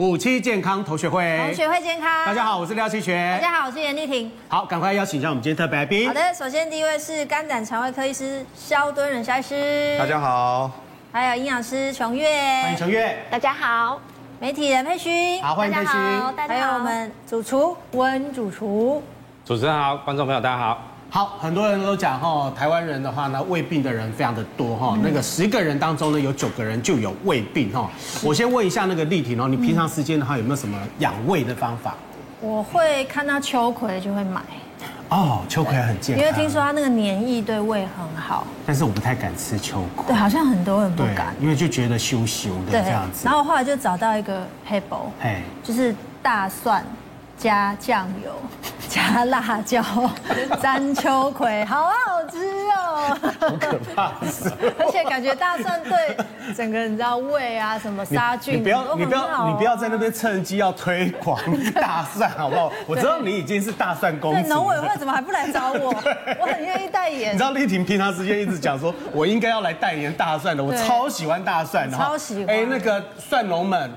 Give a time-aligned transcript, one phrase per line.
[0.00, 2.24] 五期健康同学会，同学会健康。
[2.24, 3.38] 大家好，我是廖清学。
[3.38, 4.32] 大家好，我是严丽婷。
[4.48, 6.08] 好，赶快邀请一下我们今天特别来宾。
[6.08, 9.98] 好的，首先第一位是肝胆肠胃科医师肖敦仁肖医师。
[9.98, 10.70] 大家好。
[11.12, 12.26] 还有营养师琼月。
[12.62, 13.14] 欢迎琼月。
[13.30, 14.00] 大家好。
[14.38, 15.42] 媒体人佩勋。
[15.42, 15.94] 好，欢迎佩勋。
[16.34, 16.48] 大家好。
[16.48, 19.02] 还有我们主厨温主厨。
[19.44, 20.82] 主持人好，观众朋友大家好。
[21.12, 24.96] 好，很多人都讲哈，台湾人的话呢，胃病的人非常的多哈。
[25.02, 27.90] 那个十个人当中呢，有九个人就有胃病哈。
[28.22, 31.96] 我先问一下那个丽婷哦，你平常时间的话有没有什么养胃的方法？
[32.40, 34.40] 我会看到秋葵就会买。
[35.08, 36.24] 哦，秋葵很健康。
[36.24, 38.46] 因为听说它那个黏液对胃很好。
[38.64, 40.06] 但是我不太敢吃秋葵。
[40.06, 43.24] 对，好像很多人不敢，因为就觉得羞羞的这样子。
[43.24, 45.92] 然后后来就找到一个撇步，嘿，就是
[46.22, 46.84] 大蒜
[47.36, 48.30] 加酱油。
[48.90, 49.80] 加辣椒，
[50.60, 52.38] 沾秋葵，好好吃
[52.76, 53.16] 哦！
[53.38, 54.12] 好可怕，
[54.80, 56.16] 而且感觉大蒜对
[56.56, 61.40] 整个你知道胃啊什么杀菌，你不要你不要你不要在那边趁机要推广
[61.72, 62.72] 大蒜好不好？
[62.88, 64.48] 我知道你已经是大蒜公主。
[64.48, 65.94] 农委会怎么还不来找我？
[66.40, 67.32] 我很愿意代言。
[67.32, 72.48] 你知道丽婷平常时间一直讲说，我应该要来代言大蒜的，我超喜欢大蒜的，超喜欢。
[72.56, 73.88] 哎，那个蒜农们。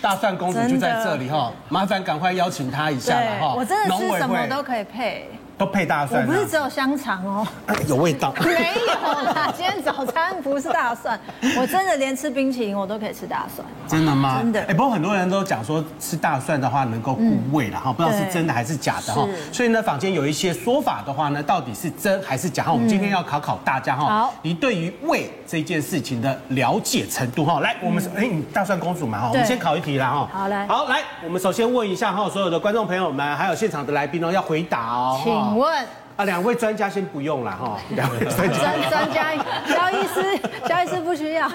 [0.00, 3.54] 大蒜公主就在这里哈，麻烦赶快邀请她一下了哈。
[3.54, 5.30] 我真的是什么都可以配。
[5.58, 7.46] 都配大蒜，我不是只有香肠哦，
[7.88, 8.32] 有味道。
[8.44, 11.18] 没有啦，今天早餐不是大蒜，
[11.58, 13.66] 我真的连吃冰淇淋我都可以吃大蒜。
[13.88, 14.36] 真的吗？
[14.38, 14.60] 真的。
[14.64, 19.26] 哎，不过很多人都讲说吃大蒜的话能够护胃了哈，不知道是真的还是假的哈。
[19.50, 22.64] 所以呢，坊间有一些说法的话呢，到底是真还是假？
[22.64, 24.04] 哈，我们今天要考考大家哈。
[24.04, 24.34] 好。
[24.42, 30.28] 你对于胃这件事情的了解程度哈，来，我们哎，你大蒜公主嘛哈，我们先考一题啦哈。
[30.30, 30.66] 好来。
[30.66, 35.44] 好来，我们首先问一下哈，所有的观众朋友们还有现场的来宾哦，要回答哦。
[35.50, 35.86] 请问。
[36.16, 39.34] 啊，两位专家先不用了哈，两位专家，专专家，
[39.66, 41.46] 肖医师， 肖医师不需要。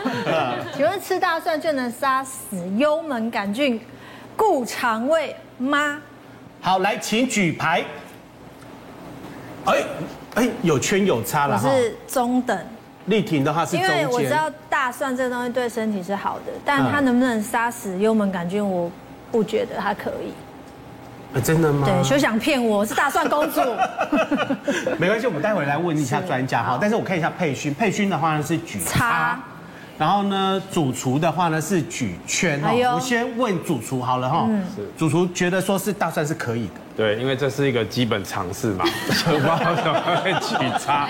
[0.75, 3.81] 请问吃大蒜就能杀死幽门杆菌、
[4.37, 5.99] 顾肠胃吗？
[6.61, 7.83] 好，来，请举牌。
[9.65, 9.83] 哎
[10.35, 11.67] 哎，有圈有差了哈。
[11.67, 12.55] 我是中等。
[13.05, 13.75] 丽婷的话是。
[13.75, 18.91] 因为我知道大蒜这个东西对身体是好的，但它能不能杀死幽门杆菌，我
[19.31, 20.31] 不觉得它可以。
[21.39, 21.87] 真的吗？
[21.87, 23.61] 对，休想骗我，我是大蒜公主。
[24.99, 26.77] 没关系，我们待会来问一下专家哈。
[26.79, 29.39] 但是我看一下佩勋，佩勋的话呢是举叉，
[29.97, 32.71] 然后呢主厨的话呢是举圈哈。
[32.73, 34.47] 我先问主厨好了哈。
[34.75, 34.85] 是。
[34.97, 36.73] 主厨觉得说是大蒜是可以的。
[36.97, 38.83] 对，因为这是一个基本常识嘛。
[39.07, 41.07] 不知道怎么会举叉，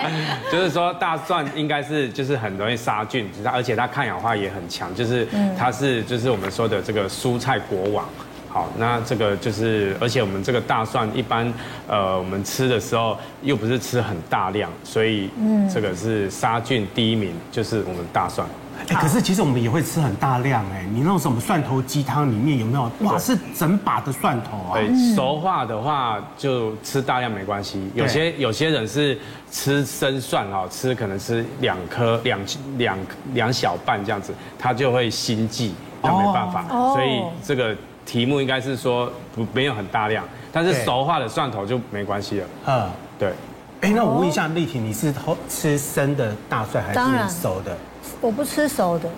[0.50, 5.26] 就是说大蒜应该是就是很容易杀菌，它而且它抗氧化也很强，就是
[5.58, 8.06] 它是就是我们说的这个蔬菜国王。
[8.52, 11.50] 好，那这个就是，而且我们这个大蒜一般，
[11.88, 18.46] 呃，我们吃的时候又不是吃很大量，所以，嗯，这个是杀菌第一名，就是我们大蒜。
[18.88, 22.90] 哎，可是其实我们也会吃很大量哎，你那种什么蒜头鸡汤里面有没有？
[23.08, 24.74] 哇，是整把的蒜头啊。
[24.74, 27.90] 对，熟化的话就吃大量没关系。
[27.94, 29.18] 有些有些人是
[29.50, 32.38] 吃生蒜哦，吃可能吃两颗两
[32.76, 32.98] 两
[33.32, 37.74] 两小半这样子，他就会心悸，那没办法，所以这个。
[38.04, 42.46] 题目应该是说不没有很大量，但是熟化的蒜头就没关系了。
[42.66, 43.32] 嗯，对。
[43.80, 45.12] 哎，那我问一下丽婷，你是
[45.48, 47.76] 吃生的大蒜还是熟的？
[48.20, 49.08] 我不吃熟的。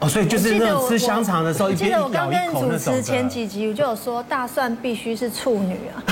[0.00, 2.30] 哦，所以就是那种吃香肠的时候，一边咬一口那种。
[2.30, 6.02] 记得我刚跟主持前几集我就有说，大蒜必须是处女啊，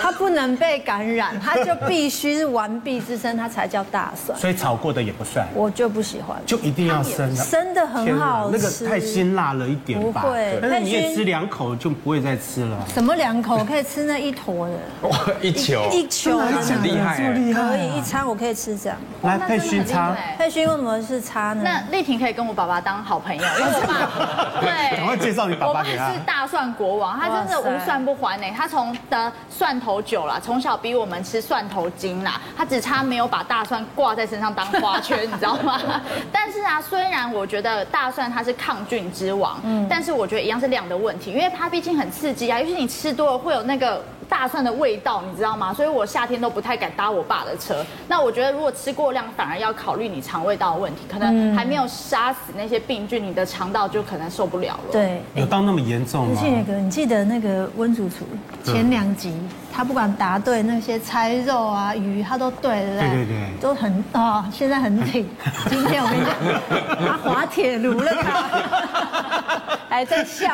[0.00, 4.36] 它不能被感染，它就必须是完璧之身，它才叫大蒜。
[4.38, 5.46] 所以炒过的也不算。
[5.54, 7.44] 我就不喜欢，就一定要生的。
[7.44, 10.22] 生的很好吃，那个太辛辣了一点吧？
[10.22, 12.76] 不会，但是你也吃两口就不会再吃了。
[12.92, 13.64] 什么两口？
[13.64, 14.74] 可以吃那一坨的。
[15.08, 18.98] 哇，一球一球很厉害，可以一餐我可以吃这样。
[19.22, 21.62] 来佩勋擦，佩勋为什么是擦呢？
[21.62, 23.42] 那丽婷可以跟我爸爸当好朋友。
[23.44, 26.04] 我爸对，赶快介绍你爸爸给他。
[26.06, 28.46] 我爸是大蒜国王，他真的无蒜不还呢。
[28.56, 35.78] 他从的蒜头酒啦，从小逼我们吃蒜头精啦，他只差没有把大蒜挂在身上当花圈，你知道吗？
[36.32, 44.02] 但是啊，虽然我觉得大蒜它是抗菌之王，嗯，但是我觉得一样是量的问题，因为它毕竟很刺激啊，尤其你吃多了会有那个。
[44.38, 45.74] 大蒜的味道，你知道吗？
[45.74, 47.84] 所以我夏天都不太敢搭我爸的车。
[48.06, 54.92] 那我觉得，如果吃过量，反而要考虑你肠胃道的问题，可能还没有杀死那些病菌，你的肠道就可能受不了了。
[54.92, 56.40] 对，有到那么严重吗？
[56.40, 58.24] 谢哥，你记得那个温主厨
[58.62, 59.36] 前两集，
[59.74, 63.00] 他不管答对那些菜肉啊鱼，他都对，对对？
[63.00, 65.28] 对对对，都很啊，现在很挺。
[65.68, 70.46] 今天我跟你讲，他滑铁卢了，他 还在笑。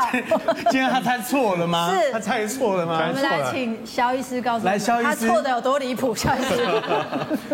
[0.70, 1.90] 今天他猜错了吗？
[1.92, 3.04] 是，他猜错了吗？
[3.08, 3.73] 我们来请。
[3.84, 6.14] 萧医师告诉我来，萧医师，他错的有多离谱？
[6.16, 6.66] 肖医师，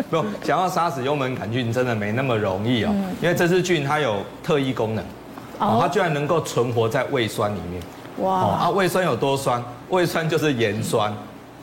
[0.09, 5.03] 不用，想要杀死幽门杆菌真的没那么容易哦，因为这支菌它有特异功能，
[5.59, 7.81] 哦，它居然能够存活在胃酸里面。
[8.17, 8.33] 哇！
[8.33, 9.63] 啊，胃酸有多酸？
[9.89, 11.11] 胃酸就是盐酸。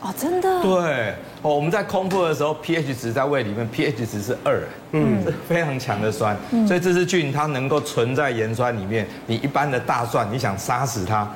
[0.01, 0.61] 哦，真的？
[0.61, 1.13] 对。
[1.41, 6.35] 哦，我们在空腹的时候，pH 值在胃里面，pH 值是二，嗯，是非常强的酸。
[6.67, 9.07] 所以这支菌它能够存在盐酸里面。
[9.25, 11.29] 你一般的大蒜，你想杀死它？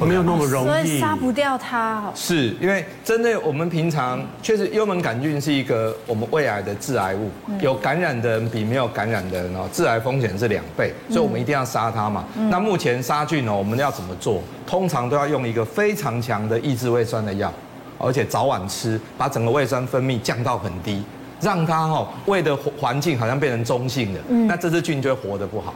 [0.00, 2.10] 没有那么容易，所以杀不掉它。
[2.14, 7.30] 是因为针对我们平常确实幽门杆菌是一个我们胃癌的致癌物，
[7.60, 12.24] 有感染的人比没有感染的人哦，致癌风险是两倍，所以我们一定要杀它嘛。
[12.50, 14.42] 那目前杀菌呢，我们要怎么做？
[14.66, 17.52] 通常都要用一个非常强的抑制胃酸的药，
[17.98, 21.02] 而且早晚吃，把整个胃酸分泌降到很低，
[21.40, 25.74] 让它哦胃的环境好像变成中性的，那这只菌就会活得不好。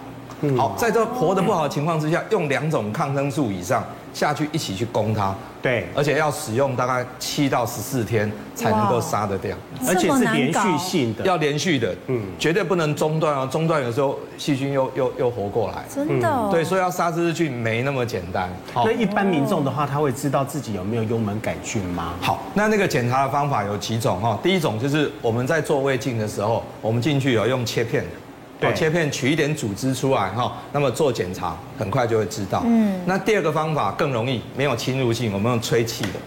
[0.56, 3.84] 好，在这活得不好的情况之下， 用两种抗生素以上。
[4.14, 9.54] 下去一起去攻它，对，而且要使用大概七到十四天才能够杀得掉，
[9.86, 18.48] 而且是连续性的，要连续的，嗯，绝对不能中断哦，中断有时候细菌又又又活过来，真的，对，所以要杀这只菌没那么简单。
[18.74, 22.14] 那一般民众的话，他会知道自己有没有幽门杆菌吗？
[22.18, 28.08] 好，那那个检查的方法有几种哈，第一种就是我们在做胃镜的时候，我们进去有用切片的。
[28.58, 32.62] 对，切片取一点组织出来哈，那么做检查很快就会知道。
[32.66, 36.18] 嗯，那第二个方法更容易，没有侵入性，我们用吹气的。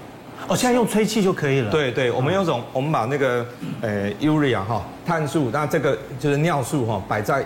[0.48, 1.72] 哦，现在用吹气就可以了。
[1.72, 3.46] 对对，我们用种，我们把那个
[3.82, 7.44] 呃 urea 哈碳素，那这个就是尿素哈，摆在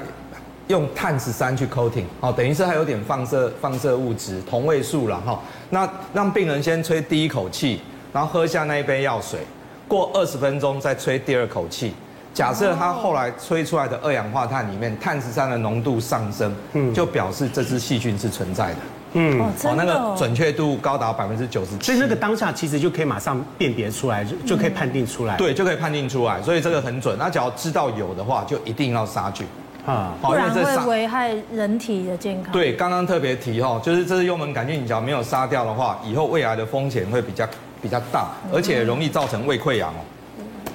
[0.68, 5.41] 用碳十三去 coating，哦，等于是还有点放射放射物质同位素了哈。
[5.69, 7.81] 那让病人先吹第一口气，
[8.13, 9.39] 然后喝下那一杯药水，
[9.88, 11.94] 过二十分钟再吹第二口气。
[12.33, 18.77] 假设它后来吹出来的二氧化碳里面碳十三的浓度上升，嗯，就表示这只细菌是存在的，
[19.13, 27.15] 嗯，哦，那个准确度高达百分之九十七，所以那个当下其实就可以马上辨别出来，就就可以判定出来，对，就可以判定出来，所以这个很准。
[27.19, 29.45] 那只要知道有的话，就一定要杀菌。
[29.86, 32.53] 啊，不然会危害人体的健康。
[32.53, 37.45] 对，刚刚特别提哦，就是这是幽门杆菌，你只要没有杀掉的话，以后胃癌的风险会比较
[37.81, 40.00] 比较大，而且容易造成胃溃疡哦。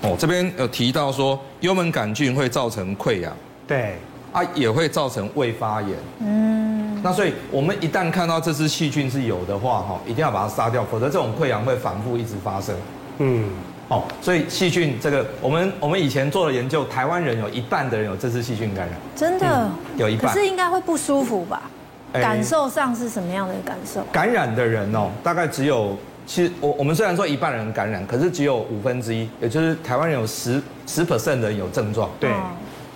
[0.03, 3.33] 哦，这边有提到说幽门杆菌会造成溃疡，
[3.67, 3.97] 对，
[4.33, 5.91] 啊也会造成胃发炎，
[6.21, 12.77] 嗯，那所以我们一旦看到这只细菌是有的话，哈，一定要把它杀掉，否则这种溃疡会反复一直发生，
[13.19, 13.51] 嗯，
[13.89, 21.63] 哦，所以细菌这个，我们我们以前做了研究，台湾人有一半的人有这只细菌感染，真的，嗯，有一半，可是应该会不舒服吧？
[22.13, 24.03] 感受上是什么样的感受？
[24.13, 25.99] 感染的人哦，大概只有。
[26.29, 32.09] 其实我我们虽然说一半人感染，可是只有五分之一，也就是台湾人有十十 percent 的人有症状。
[32.21, 32.31] 对。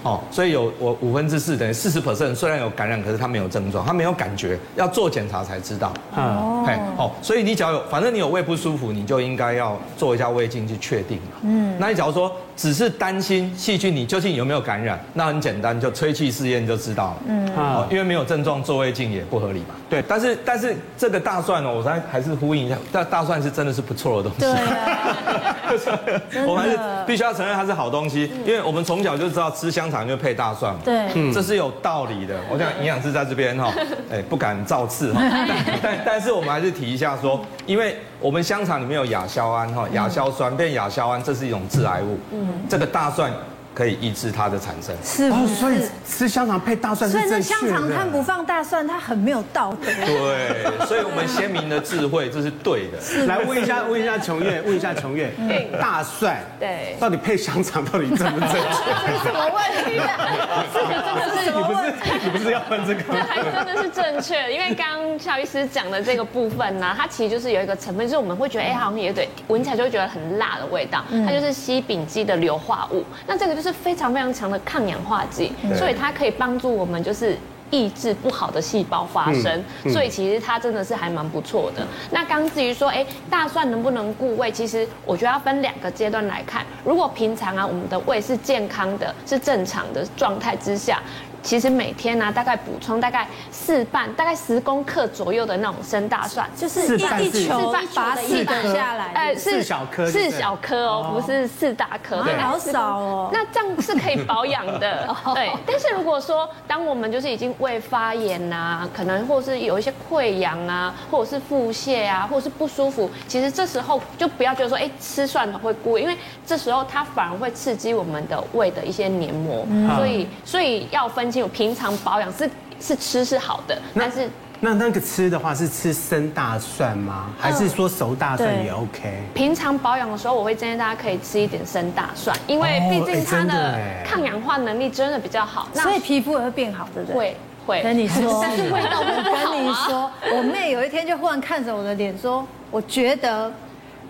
[0.05, 5.93] 哦，所以有我五分之四等于四十 percent，虽然有感染，可是他没有症状，他没有感觉，要做检查才知道。
[6.17, 11.21] 嗯，嘿，哦，所以你只要有，反正你有胃不舒服，你就应该要做一下胃镜去确定。
[11.43, 14.99] 嗯，那你假如说只是担心细菌，你究竟有没有感染？
[15.13, 17.17] 那很简单，就吹气试验就知道了。
[17.29, 19.75] 嗯，哦，因为没有症状做胃镜也不合理嘛。
[19.89, 24.41] 对，但是但是这个大蒜呢，我再还是呼应一下，大大蒜是真的是不错的东西。
[24.41, 29.93] 对啊， 我们还是必须要承认它是好东西，因为我们从小就知道吃香。
[29.93, 32.35] 肠就配大蒜嘛，对，这是有道理的。
[32.51, 33.71] 我想营养师在这边哈，
[34.11, 35.21] 哎，不敢造次哈，
[35.83, 43.33] 但但是我们还是提一下说，因为我们香肠里面有亚硝胺哈，亚硝酸变亚硝胺，这是一种致癌物，嗯，这个大蒜。
[43.75, 47.43] 可以抑制它的产生，是哦，所以吃香肠配大蒜是正确的。
[47.43, 49.87] 所以那香肠它不放大蒜，它很没有道德。
[50.05, 53.27] 对，所以我们鲜明的智慧，这是对的。
[53.27, 55.33] 来问一下，问一下琼月，问一下琼月，
[55.81, 58.59] 大蒜对，到底配香肠到底正不正确？
[59.07, 60.67] 这是什么问题啊？
[60.73, 62.11] 这个真的是什么问题？
[62.25, 63.03] 你不是要问这个？
[63.13, 73.05] 这还真的是正确，因为刚刚萧医师讲的这个部分呢，它其实就是有一个成分，就是我们会觉得，哎，好像也对，闻起来就会觉得很辣的味道，它就是西丙基的硫化物。
[73.27, 77.37] 那这个就是非常非常强的抗氧化剂，所以它可以帮助我们就是
[77.71, 81.87] 抑制不好的细胞发生，所以其实它真的是还蛮不错的。
[82.11, 84.51] 那刚至于说，哎，大蒜能不能固胃？
[84.51, 86.65] 其实我觉得要分两个阶段来看。
[86.85, 91.01] 如果平常啊，我们的胃是健康的，是正常的状态之下。
[91.43, 103.31] 其实每天呢、啊，大概补充大概四瓣，大概十公克左右的那种生大蒜，就是一一球把四个下来，哎，四小颗，四小颗哦，不是四大颗，对，好少哦。
[103.33, 105.51] 那这样是可以保养的， 对。
[105.67, 121.32] 但是如果说，当我们就是已经胃发炎呐、啊，可能或是有一些溃疡啊，或者是腹泻啊，或者是不舒服，其实这时候就不要觉得说，哎，吃蒜头会过，因为这时候它反而会刺激我们的胃的一些黏膜，所以所以要分。
[121.49, 124.29] 平常保养是是吃是好的，但是
[124.61, 127.31] 那那个吃的话是吃生大蒜吗？
[127.39, 129.23] 还是说熟大蒜也 OK？
[129.35, 137.17] 平常保养的时候，我会建议大家可以吃一点生大蒜，因为毕竟它的抗氧化能力真的比较好，那所以皮肤也会变好，对不对？
[137.17, 137.37] 会。
[137.65, 139.53] 会跟你说， 但是味道不好啊。
[139.53, 143.53] 跟你说，我妹有一天就忽然看着我的脸说：“我觉得。”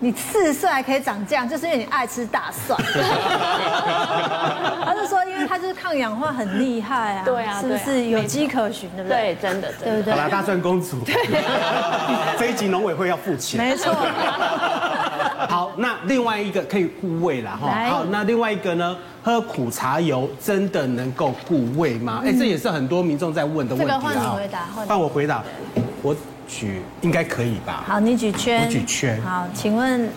[0.03, 2.77] 你四十岁还可以长这样，就是因为你爱吃大蒜。
[4.85, 7.23] 他是说，因为他就是抗氧化很厉害啊。
[7.23, 9.33] 对啊，是不是有迹可循，对不对？
[9.33, 10.13] 对，真的，对不对？
[10.13, 10.99] 好啦，大蒜公主。
[11.05, 11.15] 对。
[12.37, 13.57] 这一集农委会要付钱。
[13.57, 13.93] 没错。
[15.47, 17.69] 好，那另外一个可以护胃啦，哈。
[17.89, 18.97] 好，那另外一个呢？
[19.23, 22.21] 喝苦茶油真的能够护胃吗？
[22.25, 23.97] 哎，这也是很多民众在问的问题啊。
[24.01, 25.41] 这个换你回答，换我回答。
[26.01, 26.13] 我。
[26.47, 27.83] 举应该可以吧？
[27.87, 28.65] 好，你举圈。
[28.65, 29.21] 我举圈。
[29.21, 30.09] 好，请问，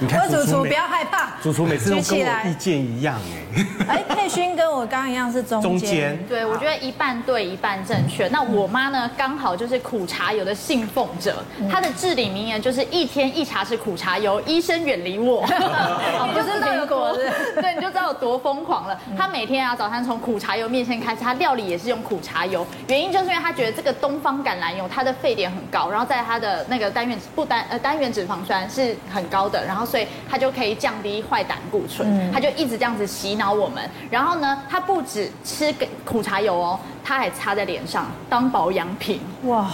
[0.00, 3.66] 你看主厨不要害怕，主厨每次都跟我意见一样哎。
[3.88, 5.70] 哎，佩勋跟我刚刚一样是中间。
[5.70, 6.26] 中间。
[6.28, 8.28] 对，我觉得一半对，一半正确。
[8.28, 15.44] 那我妈呢，刚好就是苦茶油的信奉者，她的至理名言就是一天一茶是苦茶油，医生远离我。
[16.28, 17.12] 你就知道有多，
[17.60, 18.98] 对，你就知道有多疯狂了。
[19.16, 33.82] 她每天啊，早餐从苦茶油面线开始，她料理也是用苦茶油，原因就是因为她觉得这个东方橄榄油它的沸点很高，然后在它的那个单元不单呃单元脂肪酸是很高的，然后所以它就可以降低坏胆固醇，它就一直这样子洗脑我们。
[34.10, 39.20] 然后呢，他不止吃苦茶油哦，他还擦在脸上当保养品。
[39.44, 39.70] 哇！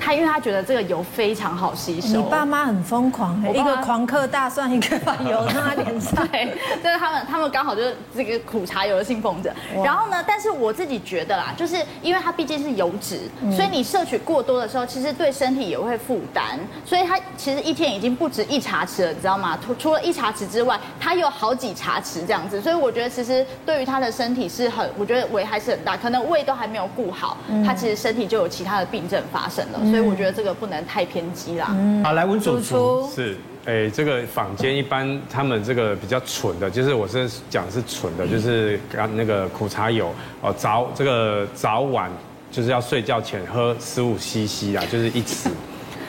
[0.00, 2.18] 他因为他觉得这个油非常好吸收。
[2.18, 6.26] 你爸妈很疯狂，一个狂嗑大蒜，一个把油 擦在脸上。
[6.28, 6.46] 对，
[6.82, 9.52] 就是他们，他们刚好就是这个苦茶油的信奉者。
[9.84, 13.20] 然后呢，但是我自己觉得啦，就是因为它毕竟是油脂，
[13.54, 16.58] 所以你摄取过多的时候，其实对身体也会负担。
[16.84, 19.58] 所以它其实一天已经不止一茶匙了，你知道吗？
[19.64, 22.60] 除除了一茶匙之外，它有好几茶匙这样子。
[22.60, 25.96] 所以我觉得其实对于他的身体是很，我觉得危害是很大。
[25.96, 29.80] 可能胃都还没有顾好，他其实身体就有其他的病症发生了。
[29.90, 31.68] 所以我觉得这个不能太偏激啦。
[31.70, 42.10] 嗯，好，来文主厨是，哎，这个坊间一般他们这个比较蠢的，就是我是讲是蠢的，就是刚那个苦茶油哦，早这个早晚
[42.50, 45.48] 就是要睡觉前喝十五 CC 啊，就是一匙。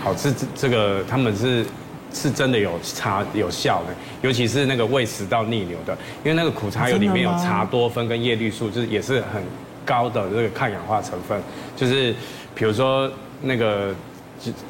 [0.01, 1.65] 好，这这这个他们是
[2.13, 9.41] 是真的有茶有效的，尤其是那个胃食道逆流的，因为那个苦茶油里面有茶多酚跟叶绿素，就是也是很
[9.86, 11.41] 高的这个抗氧化成分，
[11.75, 12.13] 就是
[12.53, 13.12] 比如说。
[13.41, 13.94] 那个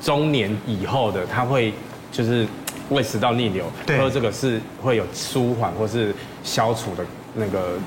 [0.01, 1.73] 中年以后的，他会
[2.11, 2.47] 就是
[2.89, 3.65] 胃食道逆流，
[3.97, 7.05] 喝这个是会有舒缓或是消除的。
[7.37, 7.77] 那个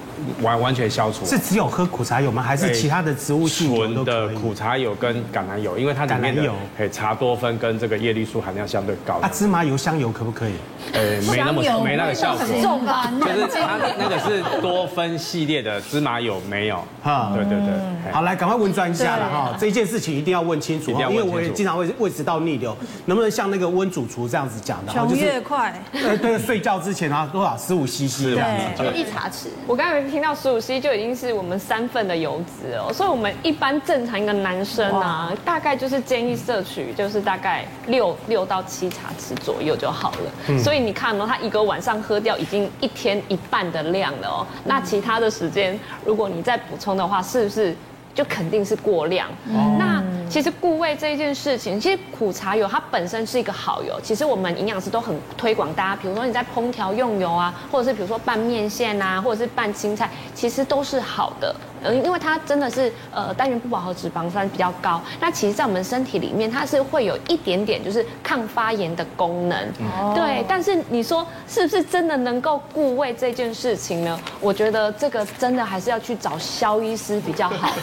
[0.42, 2.42] 完完全消除，是只有喝苦茶油吗？
[2.42, 5.76] 还是其他的植物性纯的苦茶油跟橄榄油？
[5.76, 6.42] 因为它里面的
[6.78, 9.14] 哎茶多酚跟这个叶绿素含量相对高。
[9.14, 10.52] 啊，芝麻油、香油可不可以？
[10.92, 12.46] 呃，没那么没那个效果。
[12.62, 13.10] 重吧？
[13.20, 16.82] 就是它那个是多酚系列的芝麻油没有。
[17.02, 18.12] 哈，对对对。
[18.12, 22.76] 好，来赶快问专家了哈，这件事情一定要问清楚，因为我也经常会胃食道逆流，
[23.06, 24.92] 能不能像那个温主厨这样子讲的？
[24.92, 25.74] 穷越快。
[25.92, 29.39] 对对，睡觉之前啊多少十五 CC 这样子，就一茶匙。
[29.66, 40.58] 我刚才听到十五 C 就已经是我们三份的油脂哦，所以我们一般正常一个男生啊，大概就是建议摄取就是大概六六到七茶匙左右就好了。
[40.58, 47.76] 所以你看哦，他一个晚上喝掉已经一天一半的量了哦，那其他的时间如果你再补充的话，是不是？
[48.14, 49.28] 就肯定是过量。
[49.46, 53.98] 嗯、那其实固胃这一件事情，其实苦茶油它本身是一个好油。
[54.02, 61.54] 其实我们营养师都很推广大家，比如说你在烹调用油啊，或者是比如说拌面线啊，或者是拌青菜，其实都是好的。
[61.82, 69.58] 呃，因为它真的是呃单元不饱和脂肪酸比较高，那其实，在我们身体里面，它是会有一点点就是抗发炎的功能。
[69.78, 70.12] 哦。
[70.14, 74.20] 对，但是你说是不是真的能够固胃这件事情呢？
[74.40, 77.72] 我觉得这个真的还是要去找肖医师比较好。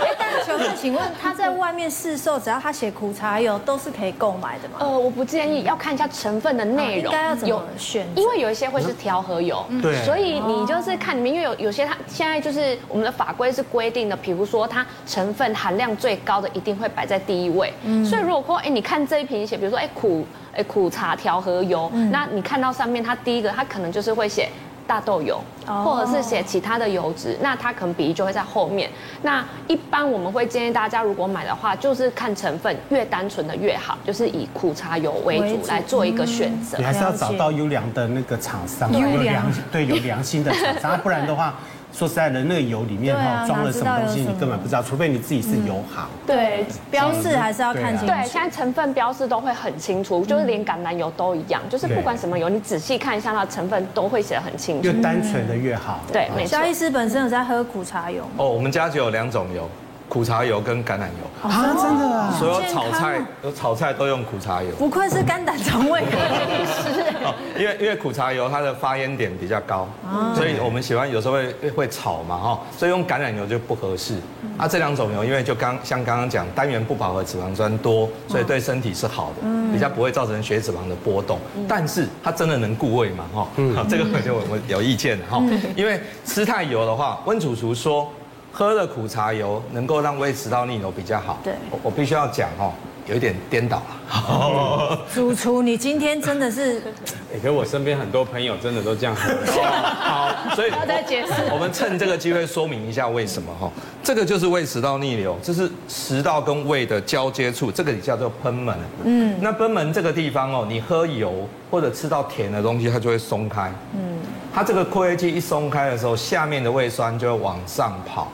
[0.00, 4.76] 哎，但是求问，请问他在外面市售，只要他写苦茶油，都是可以购买的吗？
[4.78, 7.06] 呃，我不建议，要看一下成分的内容。
[7.06, 8.06] 应该要怎么选？
[8.14, 11.79] 因为有一些会是调和油，对，所以你就是看里面，因为有有些。
[11.84, 17.72] 它现在就是我们的法规是规定的，比如说它成分含量最高的一定会摆在第一位。
[17.84, 24.48] 嗯，所以如果说，哎，你看这一瓶写，比如说，哎，苦，哎，苦茶调和油，嗯，那你看到上面它第一个，它可能就是会写。
[24.90, 28.90] 大豆油，或者是写其他的油脂，那它可能比例就会在后面。
[29.22, 36.76] 那一般我们会建议大家，如果买的话，就是看成分越单纯的越好，就是以苦茶油为主来做一个选择。
[36.76, 41.54] 你还是要找到优良的那个厂商，有良对有良心的厂商， 不然的话。
[41.92, 46.06] 说实在的，那个油里面哈装了什么东西，你根本不知道，除非你自己是油行。
[46.26, 48.14] 对，标示还是要看清楚。
[48.14, 54.86] 对，现在成分标示都会很清楚，就是连橄榄油都一样，就是不管什么油，你仔细看一下它的成分都会写得很清楚。
[54.86, 56.00] 越单纯的越好。
[56.12, 56.58] 对，没错。
[56.58, 59.68] 肖医师本身有在喝苦茶油哦，我们家就有两种油。
[60.08, 62.34] 苦茶油跟橄榄油啊，真的啊！
[62.36, 67.04] 所有炒菜有炒菜都用苦茶油，不愧是肝胆肠胃科医师。
[67.58, 69.88] 因为因为苦茶油它的发烟点比较高，
[70.34, 74.14] 所以我们喜欢有时候会会炒嘛哈，所以用橄榄油就不合适。
[74.56, 81.38] 啊，这两种油因为就刚像刚刚讲，单元不饱和脂肪酸多，所以对身体是好的，比较不会造成血脂肪的波动。
[81.66, 83.48] 但是它真的能固胃嘛哈？
[83.74, 85.42] 好，这个我就我有意见哈，
[85.74, 88.10] 因为吃太油的话，温主厨说
[88.52, 91.38] 喝了苦茶油能够让胃食道逆流比较好。
[91.42, 92.70] 对，我我必须要讲哈。
[93.06, 95.00] 有一点颠倒了。
[95.14, 96.82] 主厨，你今天真的是
[97.32, 99.14] 哎，可是我身边很多朋友真的都这样。
[99.14, 101.32] 好，所以要再解释。
[101.52, 103.70] 我们趁这个机会说明一下为什么哈。
[104.02, 108.76] 这个就是胃食道逆流，这是食道跟胃的交接处，这个也叫做贲门。
[109.04, 113.72] 嗯，那贲门这个地方哦，你喝油或者吃到甜的东西，它就会松开。
[113.94, 114.18] 嗯，
[114.52, 118.26] 它这个括约肌一松开的时候，下面的胃酸就会往上跑。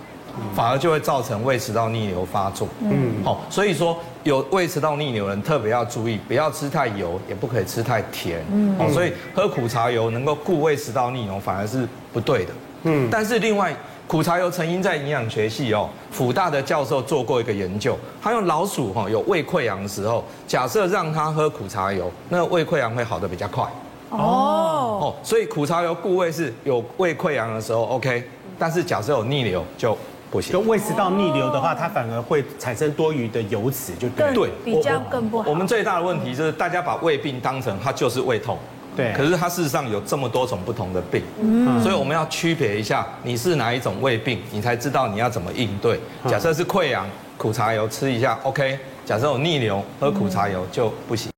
[0.55, 2.69] 反而就会造成胃食道逆流发作。
[2.81, 8.45] 嗯，好，所以说有胃食道逆流的人特别要注意，不要吃太油，也不可以吃太甜。
[8.53, 12.53] 嗯，哦，所以喝苦茶油能够固胃食道逆流，反而是不对的。
[12.85, 13.75] 嗯，但是另外，
[14.07, 23.65] 苦茶油曾经在营养学系哦，辅大的教授做过一个研究，他用老鼠哈有胃溃疡的时候，假设让他喝苦茶油，那胃溃疡会好的比较快。
[24.11, 24.19] 哦，
[25.01, 28.23] 哦，所以苦茶油固胃是有胃溃疡的时候 OK，
[28.59, 29.97] 但是假设有逆流就。
[30.41, 34.35] 就胃食道逆流的话，它反而会产生多余的油脂，就对。
[34.35, 35.49] 对，比较更不好。
[35.49, 38.59] 我们最大的问题就是大家把胃病当成它就是胃痛，
[38.97, 39.13] 对。
[39.13, 41.83] 可是它事实上有这么多种不同的病，嗯。
[41.83, 46.01] 所以我们要区别一下，你是哪一种胃病，你才知道你要怎么应对。
[46.29, 48.79] 假设是溃疡，苦茶油吃一下 OK。
[49.05, 51.31] 假设有逆流，喝苦茶油就不行。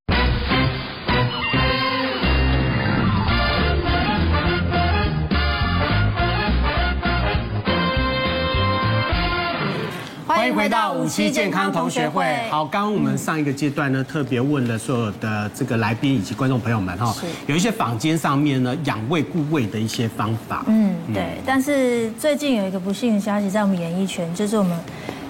[11.09, 17.15] 期健康同学会，好，刚刚我们上一个阶段呢，特别问了所有的这个来宾以及观众朋友们哈，
[17.47, 24.79] 有一些坊间上面呢养胃固胃的一些方法，嗯，对，但是最近有一个不幸的消息在我们演艺圈，就是我们。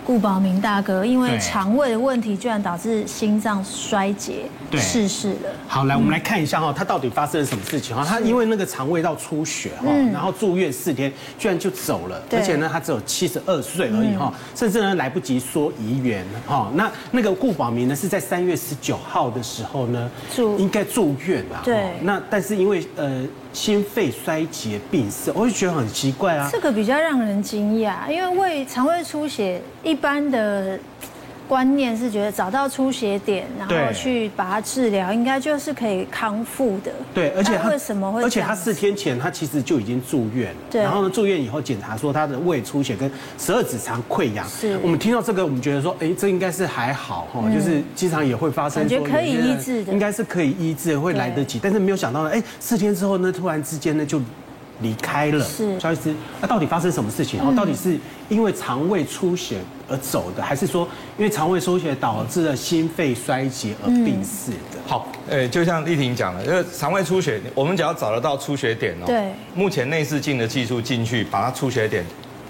[0.08, 5.50] 顾宝明大哥因为肠胃的问题，居然导致心脏衰竭，逝世了。
[5.66, 8.04] 好，来我们来看一下哈，他到底发生了什么事情哈？
[8.04, 16.70] 他因为那个肠胃道出血哈，然后住院四天，居然就走了，而且呢，他只有七十二岁而已哈，甚至呢来不及说遗言哈。
[16.74, 21.92] 那那个顾宝明呢是在三月十九号的时候呢住应该住院了，对。
[22.02, 23.24] 那但是因为呃。
[23.50, 26.48] 心肺衰竭病死，我就觉得很奇怪啊。
[26.52, 30.78] 这个比较让人惊讶，因为胃肠胃出血一般的。
[31.48, 36.92] 观念是觉得找到出血点，然后去把它治疗，应该就是可以康复的。
[37.14, 38.22] 对，而且他为什么会？
[38.22, 40.58] 而且他四天前他其实就已经住院了。
[40.70, 40.82] 对。
[40.82, 44.46] 然后呢，住院以后检查说他的胃出血跟十二指肠溃疡。
[44.46, 44.78] 是。
[44.82, 48.82] 我们听到这个，我们觉得说，哎，这应该是还好哈，就是经常也会发生。
[48.82, 49.92] 感觉可以医治的。
[49.92, 51.58] 应该是可以医治，会来得及。
[51.62, 54.20] 但是没有想到呢，哎，四天之后呢，突然之间呢就。
[54.80, 55.78] 离开了，是。
[55.80, 57.38] 肖医师，那到底发生什么事情？
[57.38, 64.78] 然后，到底是因为肠胃出血而走的，还是说因为肠胃出血导致了心肺衰竭而病逝的？
[64.86, 72.04] 好，诶，就像丽婷讲的，因为肠胃出血，我们只要找得到出血点哦，对，目前内视镜的技术进去把它出血点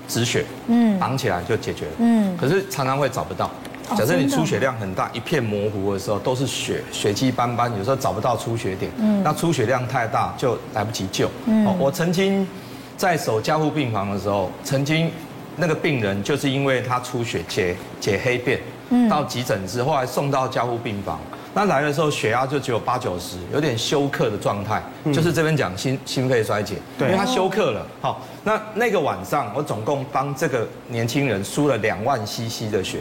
[0.06, 3.50] 止血，嗯，绑起来就解决了，嗯，可是常常会找不到。
[3.96, 8.90] 假设你出血量很大，一片模糊的时候都是血，血迹斑斑，有时候找不到出血点。
[8.98, 11.31] 嗯，那出血量太大就来不及救。
[11.46, 12.46] 嗯，我曾经
[12.96, 15.11] 在守加护病房的时候，曾经
[15.57, 21.18] 那个病人就是因为他出血解解黑便，嗯，到急诊之后，后来送到加护病房。
[21.54, 24.82] 那来的时候血压就只有八九十，有点休克的状态，
[25.12, 27.87] 就是这边讲心心肺衰竭，对，因为他休克了。
[28.00, 32.98] 好，那那个晚上我总共帮这个年轻人输了两万 CC 的血。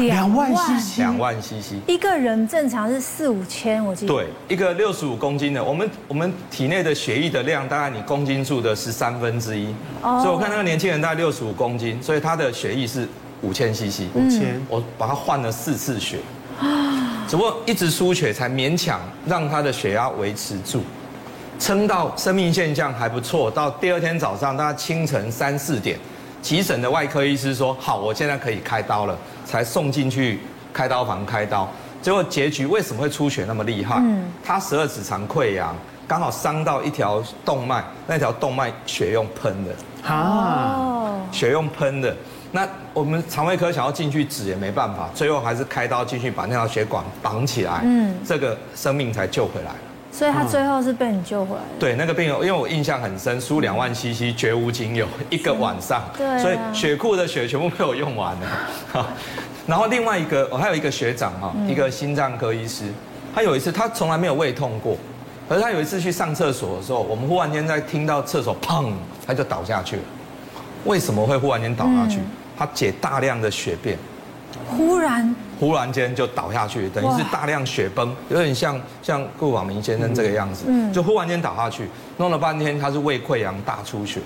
[0.00, 4.12] 两万 CC，两万 CC，一个人正常是四五千，我记得。
[4.12, 9.72] 对，一个六十五公斤的，我们我们体内的血液的量大概你公斤数的十三分之一，
[10.02, 13.08] 所以我看那个年轻人大概六十五公斤，所以他的血液是
[13.40, 16.18] 五千 CC，五千，我把他换了四次血，
[17.28, 20.82] 只不过一直输血才勉强让他的血压维持住，
[21.60, 25.98] 撑到生命现象还不错，到第二天早上大概清晨三四点。
[26.40, 30.40] 急诊的外科医师说：“好，我现在可以开刀了。”才送进去
[30.72, 31.68] 开刀房开刀，
[32.00, 33.96] 结果结局为什么会出血那么厉害？
[33.98, 35.74] 嗯，他十二指肠溃疡，
[36.06, 42.16] 刚好伤到一条动脉，那条动脉血用喷的啊，血用喷的。
[42.50, 49.70] 那我们肠胃科想要进去止也没办法，最后还是开刀进去把那条血管绑起来，嗯，这个生命才救回来。
[50.10, 51.78] 所以他最后是被你救回来的。
[51.78, 59.06] 对，那个病人，因为我印象很深，输两万 CC 绝无仅有，一个晚上，对，所以血库的血全部被我用完了。
[59.66, 62.84] 然后另外一个，我还有一个学长哈，一个心脏科医师，
[63.34, 64.96] 他有一次他从来没有胃痛过，
[65.46, 68.90] 可是他有一次去上厕所的时候，我们忽然间在听到厕所砰，
[69.26, 70.02] 他就倒下去了。
[70.84, 72.20] 为什么会忽然间倒下去？
[72.58, 73.96] 他解大量的血便，
[74.66, 84.20] 忽然忽然间就倒下去，等于是大量血崩，有点像像顾广明先生这个样子，嗯，就忽然间倒下去，弄了半天他是胃溃疡大出血，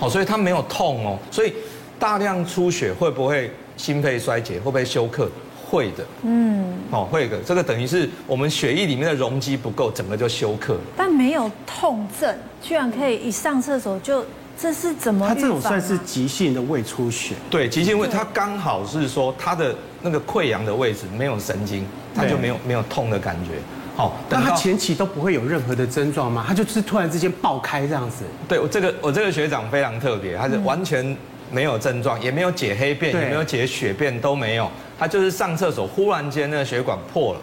[0.00, 1.54] 哦，所以他没有痛哦，所以
[1.98, 4.54] 大量出血会不会心肺衰竭？
[4.54, 5.30] 会不会休克？
[5.70, 10.76] 会的，嗯，哦，会的，这个等于是我们血液里面的容积不够，整个就休克。
[10.96, 14.24] 但没有痛症，居然可以一上厕所就。
[14.60, 15.26] 这是怎么？
[15.26, 17.34] 他这种算是急性的胃出血。
[17.48, 23.52] 对，急性胃，他刚好是说他的那个溃疡的位置没有神经，他就没有没有痛的感觉。
[23.96, 26.44] 好，但他前期都不会有任何的症状吗？
[26.46, 28.24] 他就是突然之间爆开这样子。
[28.46, 31.16] 对，我这个我这个学长非常特别，他是完全
[31.50, 37.40] 没有症状，也没有解黑便，也没有解血便都没有，他就是上厕所忽然间那个血管破了。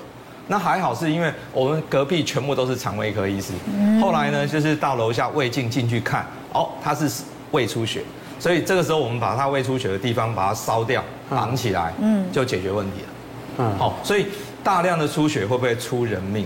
[0.48, 3.54] 那还好，是因为我们隔壁全部都是肠胃科医师。
[4.02, 7.10] 后来呢，就是到楼下胃镜进去看，哦，他是
[7.52, 8.02] 胃出血，
[8.40, 13.08] 所以这个时候我们把他胃出血的地方把它烧掉，绑起来，嗯，就解决问题了。
[13.58, 14.28] 嗯，好，所以
[14.64, 16.46] 大量的出血会不会出人命？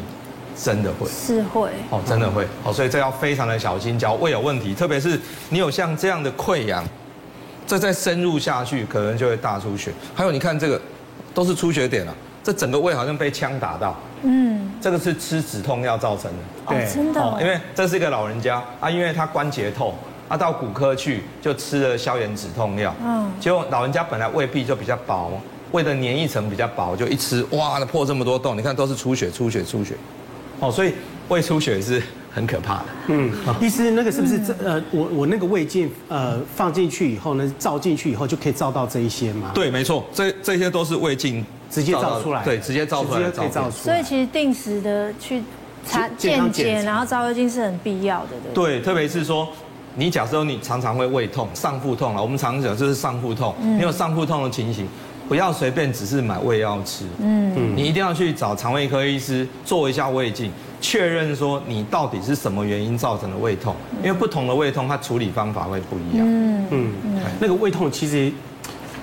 [0.54, 1.70] 真的会，是会。
[1.90, 2.46] 哦，真的会。
[2.64, 6.84] 哦，所以这要非常的小心，只要胃有问题，特别是你有像这样的溃疡，
[7.66, 9.92] 这再深入下去，可能就会大出血。
[10.14, 10.80] 还有，你看这个，
[11.34, 12.14] 都是出血点了。
[12.43, 19.93] 这整个胃好像被枪打到，嗯，这个是吃止痛药造成的，对，真的，因为这是一个老人家啊，因为他关节痛，
[20.27, 25.32] 啊，到骨科去就吃了消炎止痛药，嗯，结果老人家本来胃壁就比较薄，
[25.71, 29.93] 胃的粘液层比较薄，就一吃，哇，破这么多洞，你看都是出血，出血，出血，
[30.60, 30.93] 哦，所以
[31.30, 32.01] 胃出血是
[32.34, 39.51] 很可怕的，嗯，医师那个是不是这呃，我我那个胃镜呃放进去以后呢，照进去以后就可以照到这一些吗？
[39.54, 41.45] 对，没错，这这些都是胃镜。
[41.71, 43.71] 直接照出来，对，直接照出来，直接可以照出来。
[43.71, 45.41] 所以其实定时的去
[45.88, 48.79] 查健检，然后照胃镜是很必要的，对。
[48.79, 49.47] 对，特别是说，
[49.95, 54.86] 你假设你常常会胃痛、上腹痛啊，我们常讲就是上腹痛，你有上腹痛的情形，
[55.29, 66.27] 不要随便只是买胃药吃，嗯，你一定要去找肠胃科医师做一下胃镜，确认说你到底是什么原因造成的胃痛，因为不同的胃痛，它处理方法会不一样。
[66.27, 66.93] 嗯嗯，
[67.39, 68.31] 那个胃痛其实。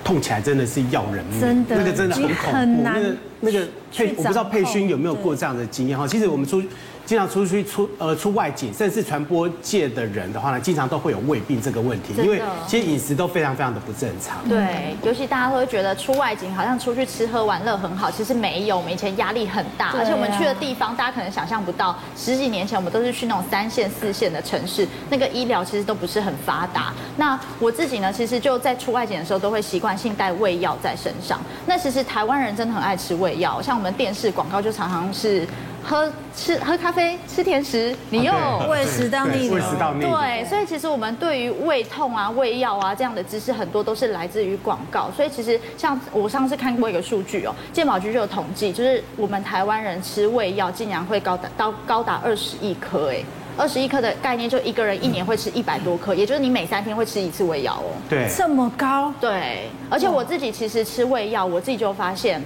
[0.09, 2.81] 痛起来真的是要人命，真的，那个真的很恐怖。
[2.83, 6.07] 那个那个佩，我不知道佩勋有没有过这样的经验哈。
[6.07, 6.63] 其实我们出。
[7.09, 14.47] 经常出去出呃出外景，甚至传播界的人的话呢，经常都会有胃病这个问题，因为其实饮食都非常非常的不正常。
[14.47, 26.93] 对，尤其大家都会觉得出外景好像出去吃喝玩乐很好，其实没有，我们以前压力很大，而且我们去的地方大家可能想象不到，十几年前我们都是去那种三线四线的城市，那个医疗其实都不是很发达。
[27.17, 31.39] 那我自己呢，其实就在出外景的时候都会习惯性带胃药在身上。
[31.65, 35.47] 那其实台湾人真的很爱吃胃药，像我们电视广告就常常是。
[35.89, 38.31] 喝吃喝咖啡吃甜食，你又
[38.69, 39.55] 胃食道逆流。
[39.55, 40.15] 胃食道逆流。
[40.15, 45.09] 对，所以其实我们对于胃痛啊、胃药啊这样的知识，很多都是来自于广告。
[45.15, 53.23] 所以其实像我上次看过一个数据哦，健保局就有统计，就是我们台湾人吃胃药竟然会高达到高达二十亿颗哎，
[53.57, 57.97] 二十亿颗的概念就一个人一年会吃一百多颗，也就是你每三天会吃一次胃药哦。
[58.07, 59.11] 对，这么高。
[59.19, 62.39] 对，而且我自己其实吃胃药，我自己就发现。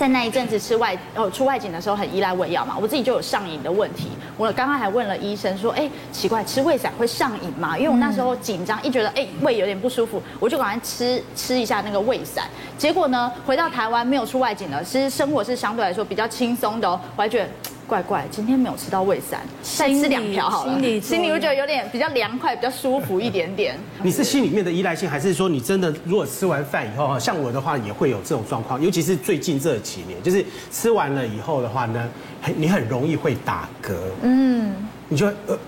[0.00, 4.08] 在那一阵子吃外哦出外景的时候很依赖胃药嘛，我自己就有上瘾的问题。
[4.38, 7.76] 我刚刚还问了医生说，哎，奇怪，吃胃散会上瘾吗？
[7.76, 12.46] 因为我那时候紧张，一觉得哎胃有点不舒服，我就赶快吃吃一下那个胃散。
[12.78, 17.48] 结果呢，回到台湾没有出外景了，其实生活是相对来说比较轻松的哦，我还觉得。
[17.90, 20.72] 怪怪，今天没有吃到胃散，再吃两条好了。
[20.74, 23.76] 心里心里会觉得有点比较凉快，比较舒服一点点。
[24.00, 28.80] 你是心里面的依赖性，还是说你真的如果吃完饭以后，像我的话也会有这种状况？
[28.80, 32.08] 尤其是最近这几年，就是吃完了以后的话呢，
[32.56, 33.92] 你很容易会打嗝。
[34.22, 34.72] 嗯，
[35.08, 35.58] 你就呃，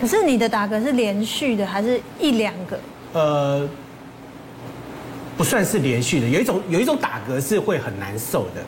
[0.00, 2.78] 可是你的打嗝是连续的，还是一两个？
[3.12, 3.68] 呃，
[5.36, 8.62] 不算是连续的，有一种有一种打嗝是会很难受的。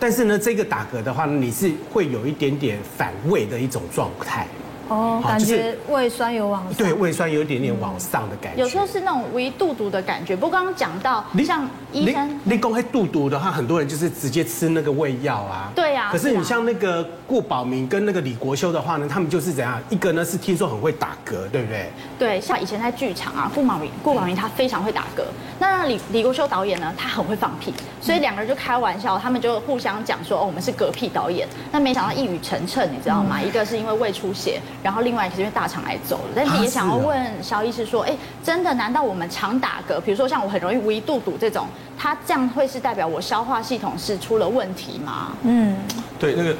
[0.00, 4.46] 但是呢，这个打嗝的话，你是会有一点点反胃的一种状态。
[4.88, 8.62] 哦，感觉胃酸有往上，对，胃酸有一点点往上的感觉。
[8.62, 10.34] 有时候是那种微肚肚的感觉。
[10.34, 15.70] 不过刚刚讲到，你像医生，你讲黑肚肚的话，很多人就是直接吃那个胃药啊。
[15.74, 16.08] 对啊。
[16.10, 19.80] 可是你像那个顾宝明跟那个李国修的话呢，他们就是怎样？
[19.90, 21.90] 一个呢是听说很会打嗝，对不对？
[22.18, 25.22] 对，像以前在剧场啊，顾宝明，顾宝明他非常会打嗝。
[25.58, 31.46] 那李李国修导演呢，他很会放屁，所以两个人就开玩笑，他们就互相讲说，哦，我们是嗝屁导演。
[31.70, 33.40] 那没想到一语成谶，你知道吗？
[33.42, 34.60] 一个是因为胃出血。
[34.82, 38.72] 然后另外是因为大肠癌走了，但是也想要问肖医师说，哎，真的？
[38.74, 41.66] 难道我们常打嗝，比如说像我很容易胃肚肚这种，
[41.98, 45.32] 它这样会是代表我消化系统是出了问题吗？
[45.42, 45.76] 嗯，
[46.18, 46.54] 对，那个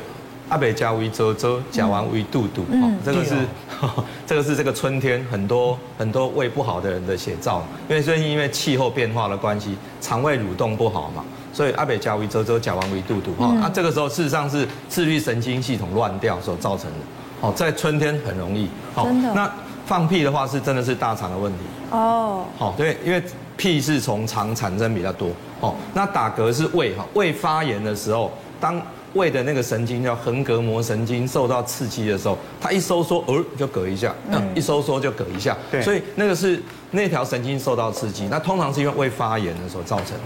[0.49, 3.35] 阿北加维周周，甲完维肚肚，嗯，这个是，
[4.27, 16.97] 这个是这个春天很多很多胃不好的人的写照，因为最近因为气候变化的关系，肠胃蠕动不好嘛，所以阿北加维周周，甲完维肚肚，哈，啊，这个时候事实上是自律神经系统乱掉所造成的，
[17.41, 19.51] 哦，在春天很容易，真的，那
[19.87, 21.59] 放屁的话是真的是大肠的问题，
[21.91, 23.23] 哦，好，对，因为
[23.57, 28.81] 屁是从肠产生比较多，哦，那打嗝是胃哈，胃发炎的时候，当
[29.15, 40.17] 胃的那个神经叫横膈膜神经受到刺激的时候，它一收缩，呃，就嗝一下，嗯，一收缩就嗝一下，对，所以那个是那条神经受到刺激，那通常是因为胃发炎的时候造成。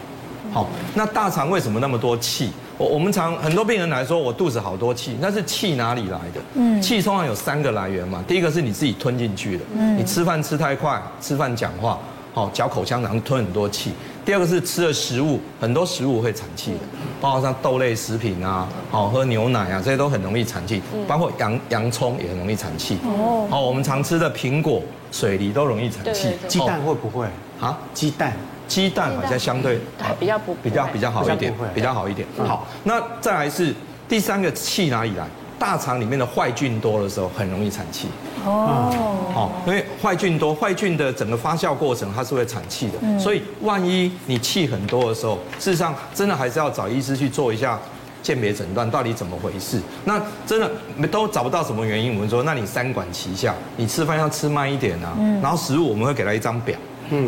[0.53, 2.53] 好，那大肠为什么那么多气？
[2.79, 6.41] 我我们常很多病人来说，我肚子好多气，那是气哪里来的？
[6.55, 11.99] 嗯，气通常有三个来源嘛，第一个是你自己吞进去的，嗯，你吃饭吃太快，吃饭讲话，
[12.33, 13.93] 好嚼口香糖吞很多气。
[14.25, 16.79] 第二个是吃的食物，很多食物会产气的，
[17.21, 22.99] 包括像豆类食品啊，好喝牛奶啊，这些都很容易产气，包括洋洋葱也很容易产气。
[23.05, 24.81] 哦，好，我们常吃的苹果、
[25.11, 26.29] 水梨都容易产气。
[26.47, 27.27] 鸡蛋会不会？
[27.61, 28.33] 啊，鸡蛋，
[28.73, 29.79] 鸡蛋好像相对
[30.19, 32.27] 比较不比较比较好一点，比较好一点。
[32.39, 33.75] 好，那再来是
[34.09, 35.27] 第三个气哪里来？
[35.59, 38.09] 大肠里面的坏菌多的时候，很容易产气。
[38.47, 38.91] 哦，
[39.35, 43.19] 好，因为坏菌多，坏菌的整个发酵过程它是会产气的。
[43.19, 47.79] 所以万一你气很多的时候，事实上真的还是要找医师去做一下
[48.23, 49.79] 鉴别诊断，到底怎么回事？
[50.07, 50.69] 那真的
[51.09, 55.15] 都找不到什么原因，我们说，那你三管齐下，你吃饭要吃慢一点啊。
[55.41, 56.77] 然后食物我们会给他一张表，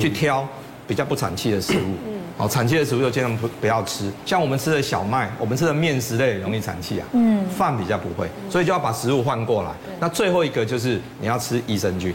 [0.01, 0.45] 去挑
[0.87, 1.94] 比较不产气的食物。
[2.07, 7.07] 嗯哦，产气的食物就尽量不不要吃，像我们吃的小麦，我们吃的面食类容易产气啊。
[7.12, 9.70] 嗯，饭比较不会，所以就要把食物换过来。
[10.01, 12.12] 那最后一个就是你要吃益生菌。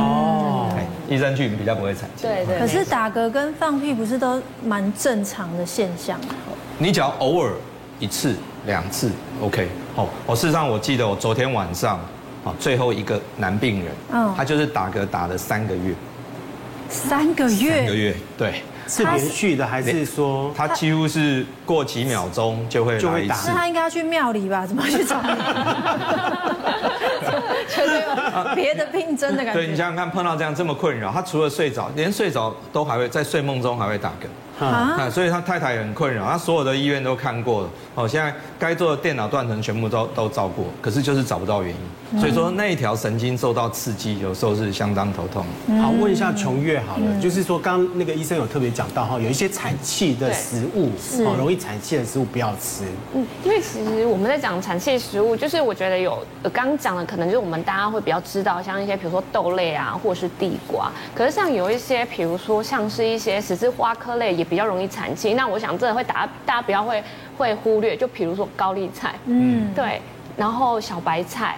[0.00, 0.76] 哦，
[1.08, 2.22] 益生菌比较不会产气。
[2.22, 2.58] 对对。
[2.58, 6.18] 可是打嗝跟放屁不是都蛮正常的现象？
[6.76, 7.52] 你只要偶尔
[8.00, 8.34] 一次
[8.66, 9.08] 两次
[9.40, 9.68] ，OK。
[9.94, 12.00] 哦，我事实上我记得我昨天晚上，
[12.44, 15.94] 啊，最后一个男病人，嗯，他就是打嗝打了三个月。
[16.94, 17.76] 三个月。
[17.76, 18.62] 三个月，对。
[18.86, 23.34] 是连续的还是说他几乎是过几秒钟就会就会打？
[23.46, 24.66] 那他应该要去庙里吧？
[24.66, 25.22] 怎么去找？
[27.66, 29.60] 绝对有别的病症的感觉。
[29.60, 34.26] 对，你想想看，碰到这样这么困扰，他除了睡着，连睡着都还会在睡梦中还会打嗝。
[34.58, 45.44] 啊，所以他太太也很困扰，他所有的医院都看过了，哦，现在该做的电脑断层全部都都照过，可是就是找不到原因，所以说那一条神经受到刺激，有时候是相当头痛。
[45.82, 50.90] 好，问一下琼月好了，就是说刚刚那个医生有特别讲到哈，有一些产气的食物，
[51.26, 52.84] 哦，容易产气的食物不要吃。
[53.14, 64.43] 嗯，因为其实我们在讲产气食物，就是我觉得有刚刚讲的，可能就是我们大家会比较知道，像一些比如说豆类啊，或者是地瓜，可是像有一些，比如说像是一些十字花科类。
[64.44, 67.02] 比较容易产气，那我想这会打大家不要会
[67.36, 70.00] 会忽略，就比如说高丽菜，嗯，对，
[70.36, 71.56] 然后小白菜。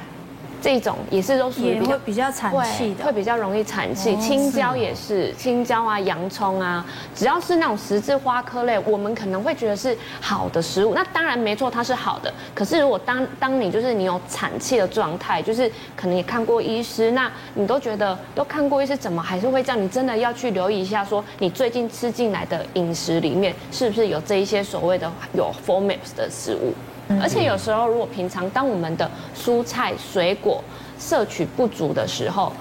[0.66, 4.16] 这种也是都属于比较比较产气的，会比较容易产气。
[4.16, 10.92] 青椒也是，青椒啊、洋葱啊，只要是那种十字花科类，我们可能会觉得是好的食物。
[10.92, 12.34] 那当然没错，它是好的。
[12.52, 19.80] 可是如果当当你就是你有产气的状态，就是可能也看过医师，那你都觉得都看过医师，怎么还是会这样？
[19.80, 26.74] 你真的要去留意一下，说你最近吃进来的饮食里面是不是有这一些所谓的有 f o r m a p s 的食物。
[27.20, 30.62] 而且有时候，如果平常当我们的蔬菜水果
[30.98, 32.52] 摄取不足的时候，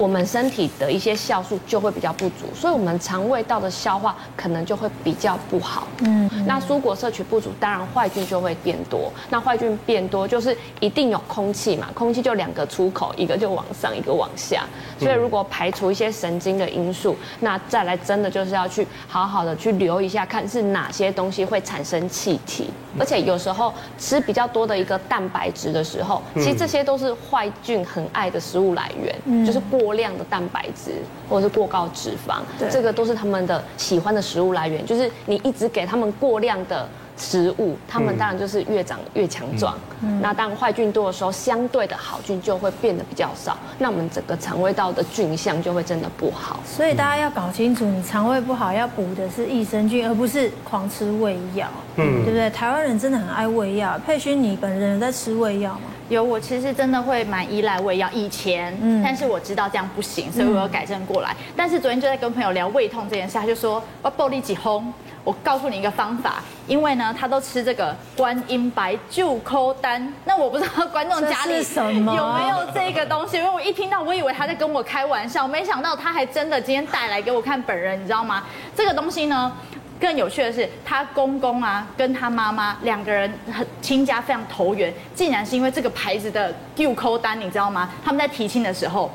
[0.00, 5.86] 我们身体的一些酵素就会比较不足，所以我们肠胃道的消化可能就会比较不好。
[5.98, 9.12] 嗯，那蔬果摄取不足，当然坏菌就会变多。
[9.28, 14.64] 那坏菌变多，就是一定有空气嘛，空气就两个出口，一个就往上，一个往下。
[14.98, 22.70] 所以如果排除一些神经的因素，那再来真的就是要去好好的去留一下，看是哪些东西会产生气体。
[22.98, 29.89] 而且有时候吃比较多的一个蛋白质的时候，其实这些都是坏菌很爱的食物来源，就是过。
[29.90, 30.92] 过量的蛋白质
[31.28, 34.86] 或者是过高脂肪，这个都是他们的喜欢的食物来源。
[34.86, 36.86] 就是你一直给他们过量的。
[37.16, 39.76] 食物，他们当然就是越长越强壮。
[40.00, 43.58] 嗯、那当坏菌多的时候，相对的好菌就会变得比较少。
[43.78, 46.60] 那我们整个肠胃道的菌相就会真的不好。
[46.64, 51.68] 所以大家要搞清楚，你肠胃不好要补的是益生菌，而不是狂吃胃药。
[51.96, 52.48] 嗯，对不对？
[52.48, 54.00] 台湾人真的很爱胃药。
[54.06, 55.90] 佩勋，你本人在吃胃药吗？
[56.10, 58.08] 有，我其实真的会蛮依赖胃药。
[58.12, 61.30] 以前，嗯，但是我知道这样不行，所以我有改正过来。
[61.30, 64.92] 嗯、但是昨天就在跟朋友聊胃痛这件事，他就说我暴力几轰。
[65.22, 70.12] 我告诉你一个方法，因为呢，他都吃这个观音白就扣丹。
[70.24, 78.44] 那我不知道观众家里有没有这个东西，因为我一听到，我以为他在跟我开玩笑，没想到他还真的今天带来给我看本人，你知道吗？
[78.74, 79.52] 这个东西呢，
[80.00, 87.90] 更有趣的是，他公公啊跟他妈妈两个人很亲家，非常投缘，竟然是因为这个牌子的旧扣单，你知道吗？
[88.04, 89.10] 他们在提亲的时候。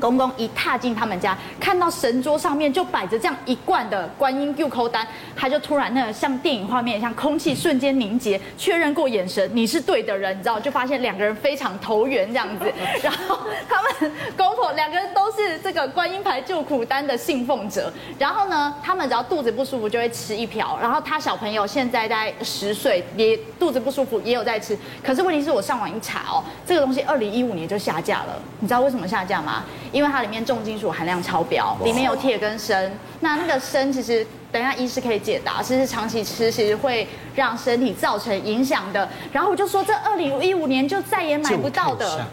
[0.00, 12.72] 公公一踏进他们家，看到神桌上面就摆着这样一罐的观音救苦丹，他就突然那个像电影画面，像空气瞬间凝结，确认过眼神，你是对的人，你知道，就发现两个人非常投缘这样子。
[13.02, 17.92] 然后他们公婆两个人都是这个观音牌救苦丹的信奉者。
[18.18, 20.78] 然后呢，他们只要肚子不舒服就会吃一瓢。
[20.80, 24.76] 然后他小朋友现在大概十岁，也肚子不舒服也有在吃。
[25.02, 28.38] 可是问题是我上网一查哦，这个东西二零一五年就下架了。
[28.60, 29.64] 你知道为什么下架吗？
[29.96, 32.92] 因为它里面重金属含量超标，里面有铁跟砷。
[33.20, 39.08] 那那个砷其实等一下医师可以解答，其实长期吃其实会让身体造成影响的。
[39.32, 42.26] 然后我就说这二零一五年就再也买不到的。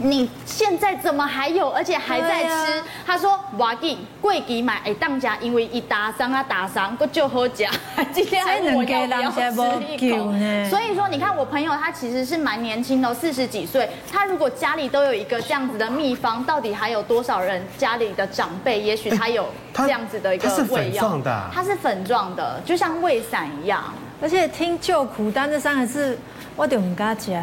[0.00, 2.48] 你现在怎么还有，而且还在吃？
[2.48, 7.68] 啊、他说：“瓦记贵给买，哎，当家因为一打伤啊打伤，我就喝假。
[8.14, 10.32] 今天还我要不要吃一口？
[10.70, 13.90] 所以说，你看我朋友他其实是蛮年轻的，四十几岁。
[14.10, 21.20] 他如果家里都有一个这样子的秘方，到底还有多少人家里的长辈，也许他有这样子的一个胃药？
[21.52, 23.82] 它是粉状的，就像胃散一样。
[24.20, 26.16] 而且听救苦丹这三个字。”
[26.58, 27.34] 我就唔敢吃，就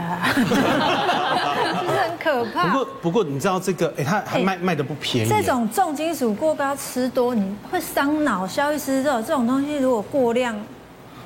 [0.51, 2.67] 是很可怕。
[2.67, 5.30] 不过不过，你知道这个，哎，它还卖卖的不便宜。
[5.30, 8.45] 这种重金属过高吃多，你会伤脑。
[8.45, 10.54] 萧医师，这种东西如果过量，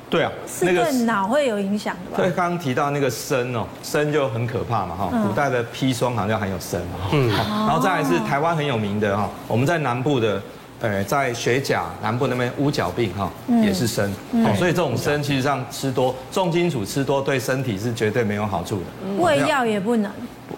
[0.08, 2.18] 对啊，是对脑会有影响的吧？
[2.18, 5.10] 对，刚刚提到那个砷哦，砷就很可怕嘛哈。
[5.28, 10.40] 古代的砒霜好像含有砷嘛，嗯，然后再来是台湾很有名的哈，我们在南部的。
[10.82, 13.30] 呃，在雪甲南部那边乌脚病哈，
[13.62, 19.22] 也是砷，哦，所以这种砷其实上吃多，重金属吃多对身体是绝对没有好处的。
[19.22, 20.10] 胃药也不能。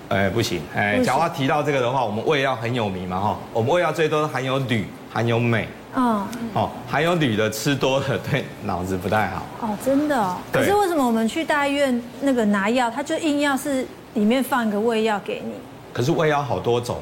[0.10, 5.68] 哎，不行，哎，假如提到这个的话，我们胃药很有名嘛哈，我们胃药最多含有铝，含有镁。
[5.96, 6.24] 嗯。
[6.54, 9.44] 哦，含有铝的吃多了对脑子不太好。
[9.62, 10.38] 哦，真的哦。
[10.52, 15.54] 可是为什么我们去大医院那个拿药，他就硬要是里面放一个胃药给你？
[15.92, 16.98] 可是胃药好多种。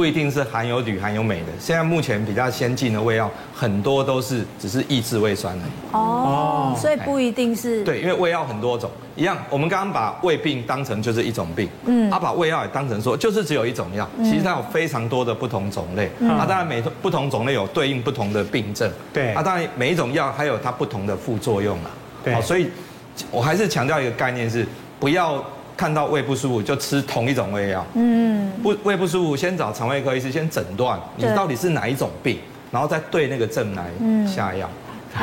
[0.00, 1.48] 不一定是含有铝、含有镁的。
[1.58, 5.70] 现在目前比较先进的胃药，很多都是只是抑制胃酸而已。
[5.92, 7.84] 哦，所以不一定是。
[7.84, 9.36] 对，因为胃药很多种，一样。
[9.50, 16.06] 我们刚刚把胃病当成就是一种病，嗯，他把胃药也当成说就是只有一种药，其实它有非常多的不同种类。
[16.26, 18.90] 啊，当然每不同种类有对应不同的病症。
[19.12, 19.34] 对。
[19.34, 21.90] 啊，当然每一种药还有它不同的副作用嘛。
[22.24, 22.40] 对。
[22.40, 22.70] 所以，
[23.30, 24.66] 我还是强调一个概念是，
[24.98, 25.44] 不要。
[25.80, 32.38] 看到胃不舒服就吃同一种胃药，嗯，不胃不舒服先找肠胃科医师先诊断你到底是哪一种病，
[32.70, 33.86] 然后再对那个症来
[34.26, 34.68] 下药。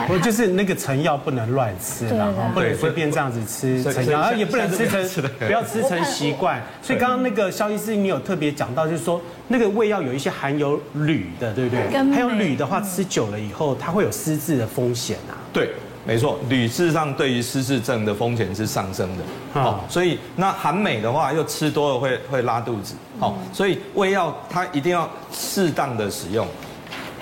[0.07, 6.59] 不就是那个成药不能乱吃，然后不能随便这样子吃成药，然后也不能吃成不要吃成 习惯。
[6.81, 11.87] 所以刚刚那个肖医师你有特别讲到，就是说那个胃药有一些含有铝的，对不对？
[11.91, 15.37] 含有铝的话吃久了以后，它会有失智的风险啊。
[15.53, 15.69] 对。
[16.07, 19.23] 没错，铝事实上对于失智症的风险是上升的。
[19.53, 22.95] 好，所以那含镁的话，又吃多了会会拉肚子。
[23.19, 26.47] 好，所以胃药它一定要适当的使用，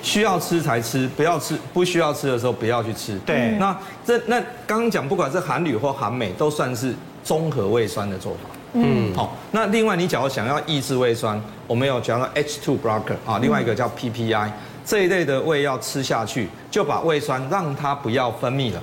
[0.04, 3.18] 需要吃才吃，不要吃不需要吃的时候不要去吃。
[3.26, 6.94] 对，那这那刚刚讲，不管是含铝或含镁，都算是
[7.24, 8.40] 中和胃酸的做法。
[8.74, 14.52] 嗯，好，那另外你假如想要抑制胃酸，我们有讲到 H2 blocker 啊，另外一个叫 PPI。
[14.86, 18.80] 这一类的胃药吃下去，就把胃酸让它不要分泌了，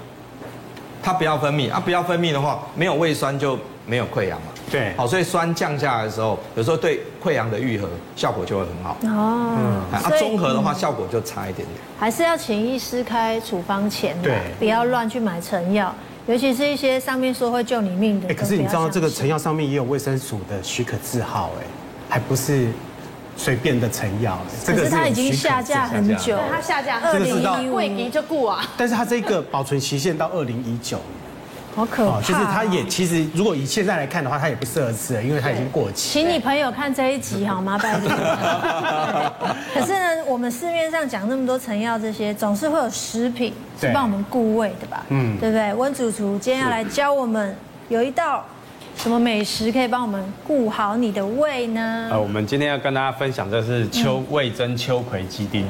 [1.02, 4.48] 它不要分泌啊，不要分泌的话，没有胃酸就没有溃疡嘛。
[4.70, 8.96] 对，好，所以酸降下来的时候，有时候对溃疡的愈合效果就会很好。
[9.04, 11.68] 哦，嗯，啊，综合的话效果就差一点点。
[11.98, 15.94] 还是要请医师开处方前，对，不要乱去买成药，
[16.26, 18.28] 尤其是一些上面说会救你命的。
[18.28, 21.66] 哎，可是你知道这个成药上面也有卫生署的许可字号，哎，
[22.08, 22.68] 还不是。
[23.36, 28.64] 随便的成药，这个是它已经下架很久，它下架二零一五年就过啊。
[28.76, 30.98] 但是它这个保存期限到二零一九，
[31.74, 32.20] 好可怕。
[32.20, 36.10] 就是它也其实，如果以现在来看的话，它也不适合吃了，因为它已经过期。
[36.10, 37.78] 请你朋友看这一集好吗？
[37.78, 38.08] 拜托。
[39.74, 45.04] 可是呢，我们市面上讲那么多成药，这些总是会有食品是帮我们固胃的吧？
[45.08, 45.74] 嗯，对不对？
[45.74, 47.56] 温主厨今天要来教我们
[47.88, 48.44] 有一道。
[48.96, 52.08] 什么美食可以帮我们顾好你的胃呢？
[52.10, 55.66] 呃，我们今天要跟大家分享的是秋味噌秋葵鸡丁。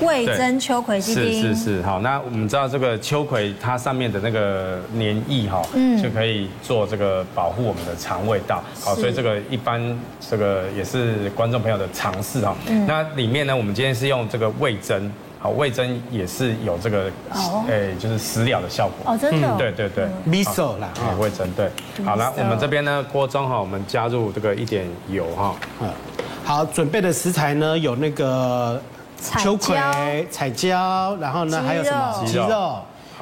[0.00, 8.62] 味噌秋葵鸡丁是是是，好，那我们知道这个秋葵它上面的那个黏液哈，嗯，就可以做这个保护我们的肠胃道。
[8.80, 9.80] 好，所以这个一般
[10.18, 12.56] 这个也是观众朋友的尝试哈。
[12.86, 15.10] 那里面呢，我们今天是用这个味噌。
[15.42, 17.10] 好，味噌也是有这个，
[17.68, 19.12] 哎，就是食疗的效果。
[19.12, 19.56] 哦，真的。
[19.56, 20.88] 对对对，miso 啦，
[21.18, 21.68] 味噌对。
[22.04, 25.56] 好了，我们这边呢，锅中哈，我们加入这个一点油哈。
[25.80, 25.90] 嗯。
[26.44, 28.80] 好，准备的食材呢有那个
[29.38, 29.76] 秋葵、
[30.30, 32.24] 彩椒，然后呢还有什么？
[32.24, 32.78] 鸡肉。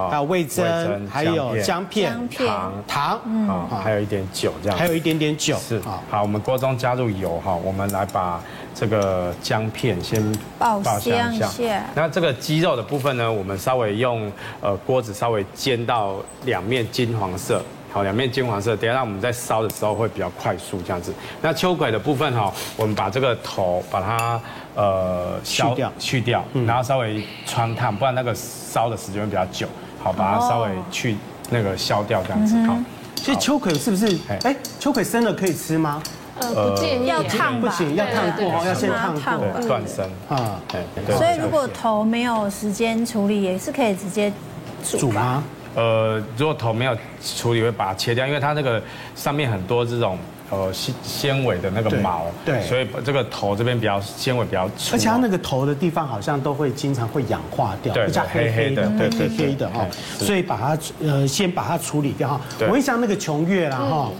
[0.09, 5.57] 还有味增，还有姜片、糖、糖，啊，还有一点酒这样，还有一点点酒。
[5.59, 8.41] 是，好，我们锅中加入油哈，我们来把
[8.75, 10.23] 这个姜片先
[10.59, 11.85] 爆香一下。
[11.95, 14.31] 那这个鸡肉的部分呢，我们稍微用
[14.61, 17.63] 呃锅子稍微煎到两面金黄色。
[17.93, 21.13] 好，两面金黄色，等下让我们在烧的时候会比较快速这样子。
[21.43, 24.41] 那秋葵的部分哈，我们把这个头把它
[24.77, 29.67] 呃去掉，去掉，然后稍微穿烫，不然那个烧的时间会比较久。
[30.03, 31.17] 好，把它稍微去
[31.51, 32.57] 那个消掉这样子。
[32.67, 32.77] 好，
[33.15, 34.19] 其实秋葵是不是？
[34.43, 36.03] 哎，秋葵生了可以吃吗？
[36.41, 40.59] 呃，不建议，要烫不行，要烫过哦，要先烫过，断生啊。
[40.69, 44.33] 对，所以如果头没有时间处理，也是可以直接
[44.83, 45.43] 煮吗？
[45.75, 48.83] 呃，如果头没有处理，会把它切掉，因为它那个
[49.15, 50.17] 上面很多这种
[50.51, 59.87] 呃纤纤维的那个毛，对，所以这个头这边比较纤维比较粗，而且它那个头的地方好像都会经常会氧化掉，对，黑黑的，对，黑黑的哈，
[60.19, 62.41] 所以把它呃先把它处理掉哈。
[62.71, 64.11] 我印象那个琼月啦哈，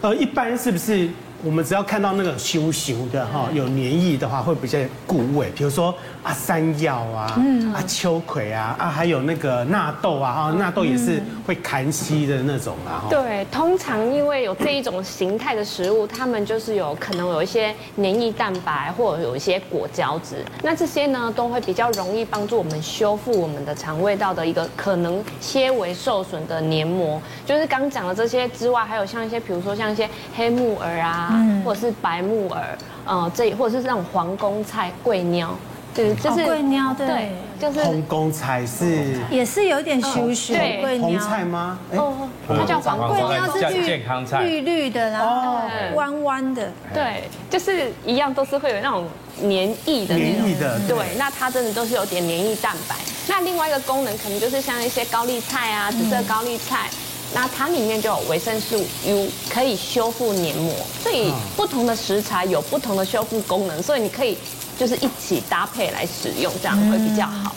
[0.00, 1.08] 呃，一般是不是？
[1.44, 4.78] 我们只要看到那个熊熊的哈，有黏液的话，会比较
[5.08, 5.50] 顾味。
[5.56, 13.10] 比如说啊，山药啊，嗯，啊，秋葵啊，啊，还有那个纳豆啊，哈，纳豆也是会痰稀的那种啊。
[13.10, 20.44] 对，通常因为有这一种形态的食物，它们就是有可能有一些黏液蛋白，或者有一些果胶质。
[20.62, 27.20] 那这些呢，都会比较容易帮助我们修复我们的肠胃道的一个可能纤维受损的黏膜。
[27.44, 31.30] 就是刚讲的这些之外，还有像一些，比如说像一些黑木耳啊。
[31.64, 35.56] 或者是白木耳，呃，这或者是这种皇宫菜、桂鸟，
[35.94, 41.78] 对，就是桂鸟，对，就是皇宫菜是也是有点羞羞，对，红菜吗？
[41.96, 45.58] 哦，它叫皇桂鸟，是绿健康菜，绿绿的，然后
[45.94, 49.06] 弯弯的，对，就是一样都是会有那种
[49.40, 52.94] 黏液的那种，对，那它真的都是有点黏液蛋白。
[53.28, 56.88] 那另外一个功能可能就是像一些高丽菜啊，紫色高丽菜。
[57.34, 64.36] 那它里面就有维生素 U，可以修复黏膜，所以不同的食材有不同的修复功能，所以你可以
[64.78, 67.54] 就是一起搭配来使用，这样会比较好。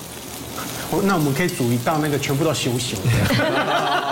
[1.03, 3.09] 那我们可以煮一道那个全部都熊熊的。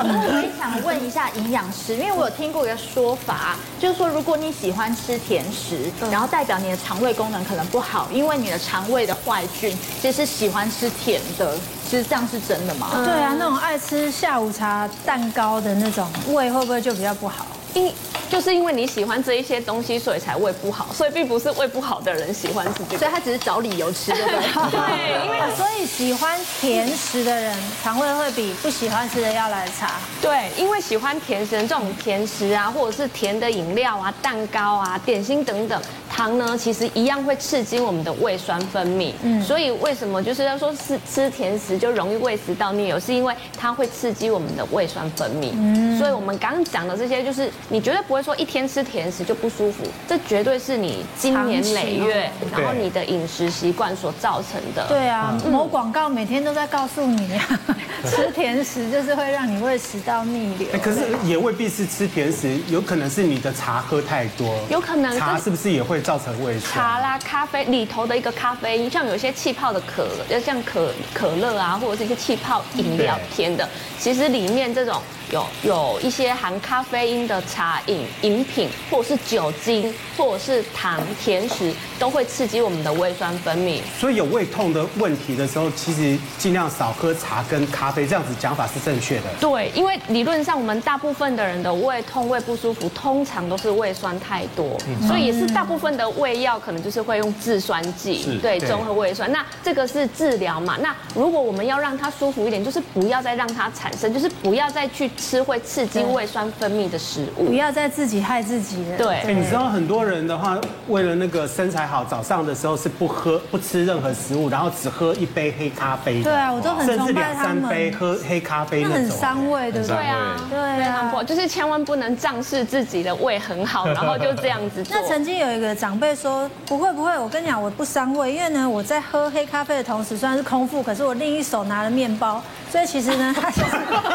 [0.00, 11.56] 我也想问一下营养师，因为我有听过一个说法，就是说如果你喜欢吃甜食，然后代表你的肠胃功能可能不好，因为你的肠胃的坏菌其实是喜欢吃甜的。
[11.88, 12.88] 其实这样是真的吗？
[13.02, 17.46] 对啊，那种爱吃下午茶蛋糕的那种胃会不会就比较不好？
[17.74, 17.92] 因
[18.30, 24.18] 就是因为你喜欢这一些东西，所以才胃不好，所以并不是胃不好的人喜欢吃这个，所以他只是找理由吃的。
[24.18, 29.92] 对，因为所以喜欢甜食的人，肠胃会比不喜欢吃的要来差。
[30.20, 35.80] 对，因为喜欢甜食这种甜食啊，或者是甜的饮料啊、蛋糕啊、点心等等，
[36.18, 39.12] 糖呢其实一样会刺激我们的胃酸分泌。
[39.22, 45.50] 嗯，所以为什么就是要说是吃甜食就容易胃食道逆流，是因为它会刺激我们的胃酸分泌。
[45.54, 48.18] 嗯，所以我们刚刚讲的这些，就是你绝对不会。
[48.18, 54.84] 说一天吃甜食就不舒服，这绝对是你经年累月，然后你的饮食习惯所造成的。
[54.88, 57.60] 对啊，某广告每天都在告诉你啊，
[58.04, 60.68] 吃甜食就是会让你胃食道逆流。
[60.82, 66.72] 可是也未必是吃甜食，有可能是你的茶喝太多，有可能茶是不是也会造成胃酸？
[66.72, 75.02] 茶啦，咖啡里头的一个咖啡因，像有一些气泡的可，就像可可乐啊，或者是一些气泡饮料甜的，其实里面这种。
[75.30, 83.78] 有有一些含咖啡因的茶饮饮品，或者是酒精，或者是糖甜食，都会刺激我们的胃酸分泌。
[84.00, 89.24] 所以有胃痛的问题的时候，其实尽量少喝茶跟咖啡，这样子讲法是正确的。
[89.38, 99.30] 对，因为理论上我们大部分的人的胃痛、胃不舒服，通常都是胃酸太多，所以也是大部分的胃药可能就是会用制酸剂，对，中和胃酸。
[99.30, 100.78] 那这个是治疗嘛？
[100.80, 105.10] 那如果我们要让它舒服一点，就是不要再让它产生，就是不要再去。
[105.18, 108.98] 吃会刺激胃酸分泌的食物，不要再自己害自己了。
[108.98, 116.22] 对，哎，你知道很多人的话，为了那个身材好，早上的时候是不喝、不吃任何食物，然后只喝一杯黑咖啡。
[116.22, 117.06] 对啊，我都很崇拜他们。
[117.06, 119.96] 甚至两三杯喝黑咖啡那种，很伤胃，对不对？
[119.96, 124.84] 对啊，对啊，就是千万不能仗势自己的胃很好， 然后就这样子。
[124.90, 133.66] 那曾经有一个长辈说，不会不会，我跟你讲，我不伤胃，因为呢，我在喝黑咖啡的同时，虽然是空腹，可是我另一手拿了面包，所以其实呢， 他其实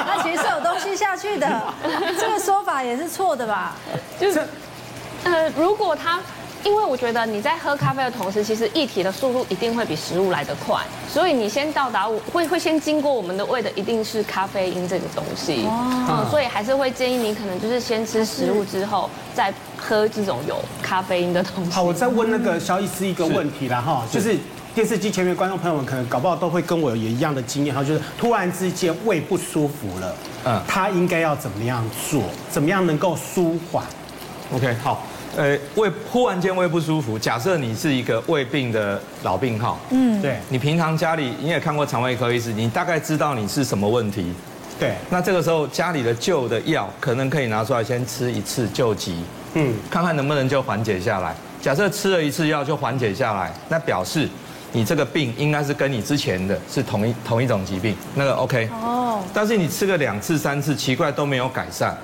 [0.05, 1.61] 它其实是有东西下去的，
[2.19, 3.75] 这个说法也是错的吧？
[4.19, 4.45] 就是，
[5.23, 6.19] 呃，如果他，
[6.63, 10.77] 因为我觉得你在喝咖啡的同时，其实液体的速度一定会比食物来得快，
[11.09, 15.65] 所以你先到达，会会先经过我们的胃的，一定是咖啡因这个东西。
[15.65, 16.23] 哦。
[16.23, 21.71] 嗯，所以还是会建议你可能就是先吃食物之后，再喝这种有咖啡因的东西。
[21.71, 24.37] 好，我再问那个萧医师一个问题啦哈，就是。
[24.73, 32.23] 电视机前面观众朋友们可能搞不好都会跟我有一样的经验，哈，就是突然之间胃不舒服了，嗯，他应该要怎么样做？
[32.49, 33.85] 怎么样能够舒缓
[34.51, 35.03] ？OK，好，
[35.35, 44.31] 呃，胃忽然间胃不舒服，假设你是一个胃病的老病号，嗯，对，你平常家里你也看过肠胃科医师，你大概知道你是什么问题，
[44.79, 49.23] 对，那这个时候家里的旧的药可能可以拿出来先吃一次救急，
[49.55, 51.35] 嗯，看看能不能就缓解下来。
[51.61, 54.29] 假设吃了一次药就缓解下来，那表示
[54.71, 58.69] 你这个病应该是跟你之前的是同一同一种疾病，那个 OK。
[58.73, 59.23] 哦。
[59.33, 61.97] 但是你吃个两次三次，奇怪都没有改善，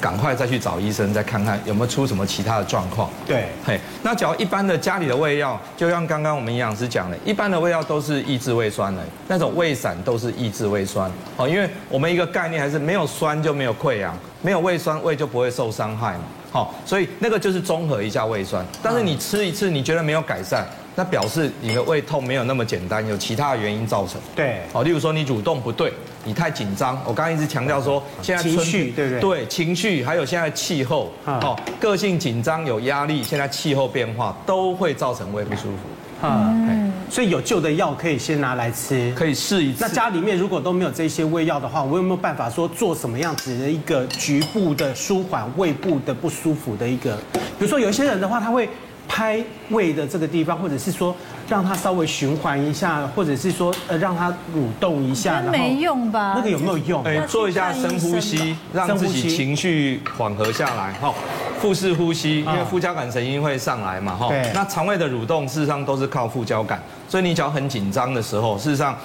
[0.00, 3.10] 赶快再去找医生，再看看有没有出什么其他的状况。
[3.26, 3.46] 对。
[3.64, 11.10] 嘿，那假如一般的家里的胃药，就像刚刚我们营养师讲的，一般的胃药都是抑制胃酸的，那种胃散都是抑制胃酸。
[11.36, 16.24] 哦，因为我们一个概念还是没有酸就没有溃疡，没有胃酸胃就不会受伤害嘛。
[16.52, 20.66] 好，所以那个就是综合一下胃酸，但是你吃一次你觉得没有改善，
[20.96, 24.20] 那表示你的胃痛没有那么简单，有其他的原因造成。
[24.34, 25.92] 对，好，例如说你蠕动不对，
[26.24, 27.00] 你太紧张。
[27.06, 29.20] 我刚刚一直强调说，现在情绪对不对？
[29.20, 35.78] 对，情绪还有现在气候，哦，个性紧张有压力，现在气候变化都会造成胃不舒服。
[36.22, 39.78] 嗯，所以有旧的药可以先拿来吃，可以试一次。
[39.80, 47.16] 那家里面如果都没有这些胃药的话，我有没有办法说做什么样子的一个局部的舒缓胃部的不舒服的一个？
[47.32, 48.68] 比如说有一些人的话，他会
[49.12, 51.14] 拍胃的这个地方，或者是说
[51.48, 56.34] 让它稍微循环一下，或者是说呃让它蠕动一下，没用吧？
[56.36, 57.02] 那个有没有用？
[57.02, 60.92] 哎，做一下深呼吸，让自己情绪缓和下来。
[60.92, 61.12] 哈。
[61.60, 64.28] 腹式呼吸，因为副交感神经会上来嘛，哈。
[64.28, 64.48] 对。
[64.54, 68.96] 那肠胃的蠕动事实上都是靠副交感，所以你只要很紧张的时候，事实上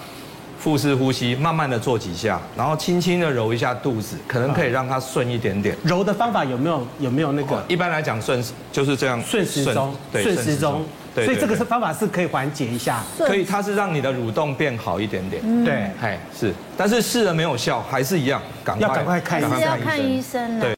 [0.58, 5.76] 腹式呼吸，慢慢的做几下，然后轻轻的揉一下肚子，可能可以让它顺一点点。
[5.84, 7.64] 揉的方法有没有有没有那个？
[7.68, 10.84] 一般来讲顺就是这样，顺时钟，对，顺时钟。
[11.14, 11.26] 对。
[11.26, 15.42] 所以这个是方法是可以缓解一下，可以，它是让你的蠕动变好一点点。
[15.64, 20.60] 对，哎，是，但是试了没有效，还是一样，赶快要赶快看医生，要看医生。
[20.60, 20.75] 对。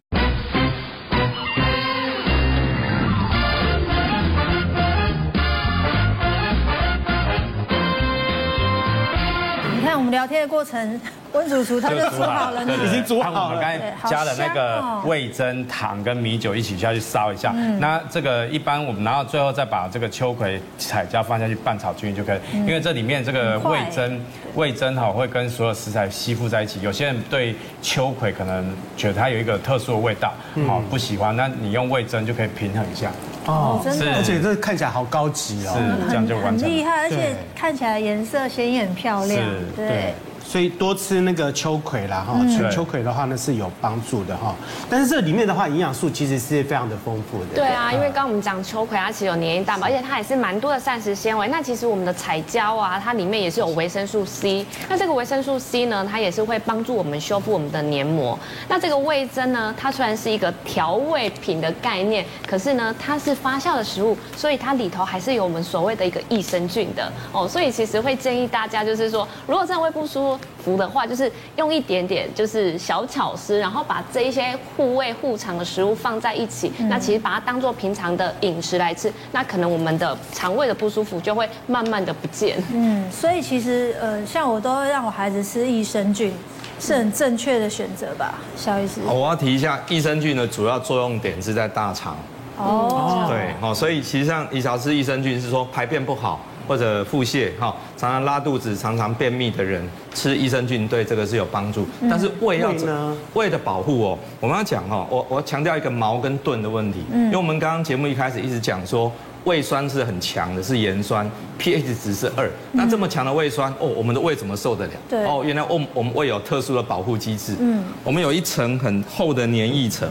[10.08, 11.02] 们聊天的过程，
[11.34, 13.44] 温主厨他就煮好了，已经煮好了。
[13.46, 17.52] 我们刚才加了那个味噌、糖跟米酒一起下去烧一下。
[17.80, 22.40] 那这个一般我们然后最后再把这个秋葵、彩椒放下去拌炒均匀就可以。
[22.54, 24.20] 因为这里面这个味噌，
[24.56, 26.82] 味噌哈会跟所有食材吸附在一起。
[26.82, 28.66] 有些人对秋葵可能
[28.96, 30.34] 觉得它有一个特殊的味道，
[30.68, 33.12] 好不喜欢，那你用味噌就可以平衡一下。
[33.46, 36.68] 哦，真的，而且这看起来好高级哦，是这样就完成。
[36.68, 39.40] 很厉害，而且看起来颜色鲜艳漂亮，
[39.76, 40.14] 对。
[40.48, 44.56] 所以多吃那个秋葵啦，哈，吃秋葵的话呢是有帮助的哈。
[44.90, 47.56] 但是这里面的话，营养素其实是非常的丰富的。
[47.56, 51.50] 对啊，因为刚刚我们讲秋葵，它其实有黏液蛋白，而且它也是蛮多的膳食纤维。
[51.50, 54.66] 那其实我们的彩椒啊，它里面也是有维生素 C。
[54.88, 58.40] 那这个维生素 C 呢，它也是会帮助我们修复我们的黏膜。
[58.70, 67.46] 那这个味增呢，它虽然是一个调味品的概念，可是呢，它是发酵的食物，所以它里头还是有我们所谓的一个益生菌的哦。
[67.46, 82.58] 所以其实会建议大家，就是说，如果真的胃不舒服，服的话，就是用一点点，就是小巧思，然后把这一些护胃护肠的食物放在一起，嗯、那其实把它当做平常的饮食来吃，那可能我们的肠胃的不舒服就会慢慢的不见。
[82.74, 86.34] 嗯，所以其实呃，像我都会让我孩子吃益生菌，
[86.80, 89.02] 是很正确的选择吧，萧医师。
[89.06, 92.18] 我要提一下，益生菌的主要作用点是在大肠。
[92.58, 93.26] 哦。
[93.30, 96.40] 对，哦，所以其实像你少吃益生菌是说排便不好。
[96.68, 99.82] 或者腹泻哈，常常拉肚子、常常便秘的人
[100.14, 101.88] 吃益生菌对这个是有帮助。
[102.10, 103.18] 但是胃要怎么？
[103.34, 107.00] 胃的保护哦，我们要讲哈，我我强调一个矛跟盾的问题。
[107.12, 109.12] 因为我们刚刚节目一开始一直讲说，
[109.46, 112.50] 胃酸是很强的，是盐酸，pH 值是二。
[112.74, 114.92] 那这么强的胃酸哦，我们的胃怎么受得了？
[115.10, 117.56] 对哦，原来我我们胃有特殊的保护机制。
[117.60, 120.10] 嗯，我们有一层很厚的黏液层。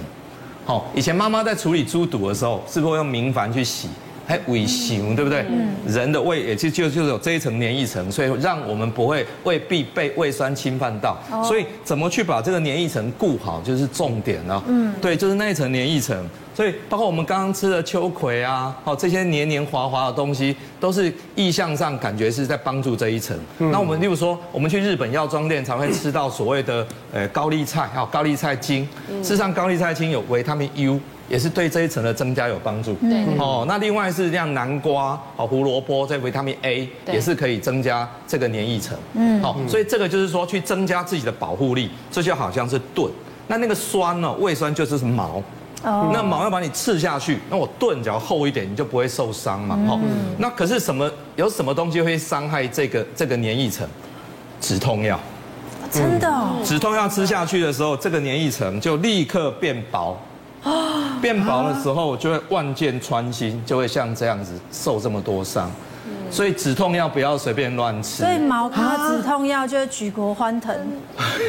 [0.65, 3.89] 好，以前妈妈在处理猪肚的时候，是不是会用明矾去洗？
[4.27, 5.45] 还胃行，对不对？
[5.49, 11.17] 嗯，人的胃也就就就是有这一层黏液层，所以让我们不会胃壁被胃酸侵犯到。
[11.45, 14.63] 所以怎么去把这个黏液层顾好，就是重点了。
[14.67, 16.17] 嗯，对，就是那一层黏液层。
[16.55, 23.39] 所以包括我们刚刚吃的秋葵啊，哦，这些黏黏滑滑的东西，都是意向上感觉是在帮助这一层。
[23.59, 28.89] 那我们例如说，我们去日本药妆店才会吃到所谓的呃高丽菜，还有高丽菜精。
[29.23, 30.99] 事实上，高丽菜精有维他命 U。
[31.29, 32.95] 也是对这一层的增加有帮助。
[32.95, 33.25] 对。
[33.39, 38.97] 哦，那另外是像南瓜、哦胡萝卜，这维他命 A 也是可以增加这个黏液层。
[39.15, 39.43] 嗯。
[39.43, 43.11] 好，所以这个就是说去增加自己的保护力，这就好像是盾。
[43.49, 44.33] 那那个酸呢？
[44.35, 45.43] 胃酸就是毛。
[45.83, 49.79] 哦，那毛要把你刺下去，那我盾只要厚一点，你就不会受伤嘛。
[49.87, 50.01] 好，
[50.39, 51.09] 那可是什么？
[51.37, 53.87] 有什么东西会伤害这个这个黏液层？
[54.61, 55.21] 止痛药。
[55.91, 56.45] 真的。
[56.65, 60.19] 止痛药吃下去的时候，这个黏液层就立刻变薄。
[61.21, 65.71] 变薄的时候就会万箭穿心，就会像这样子受这么多伤。
[66.31, 68.23] 所以止痛药不要随便乱吃。
[68.25, 70.77] 所以毛卡止痛药就是举国欢腾，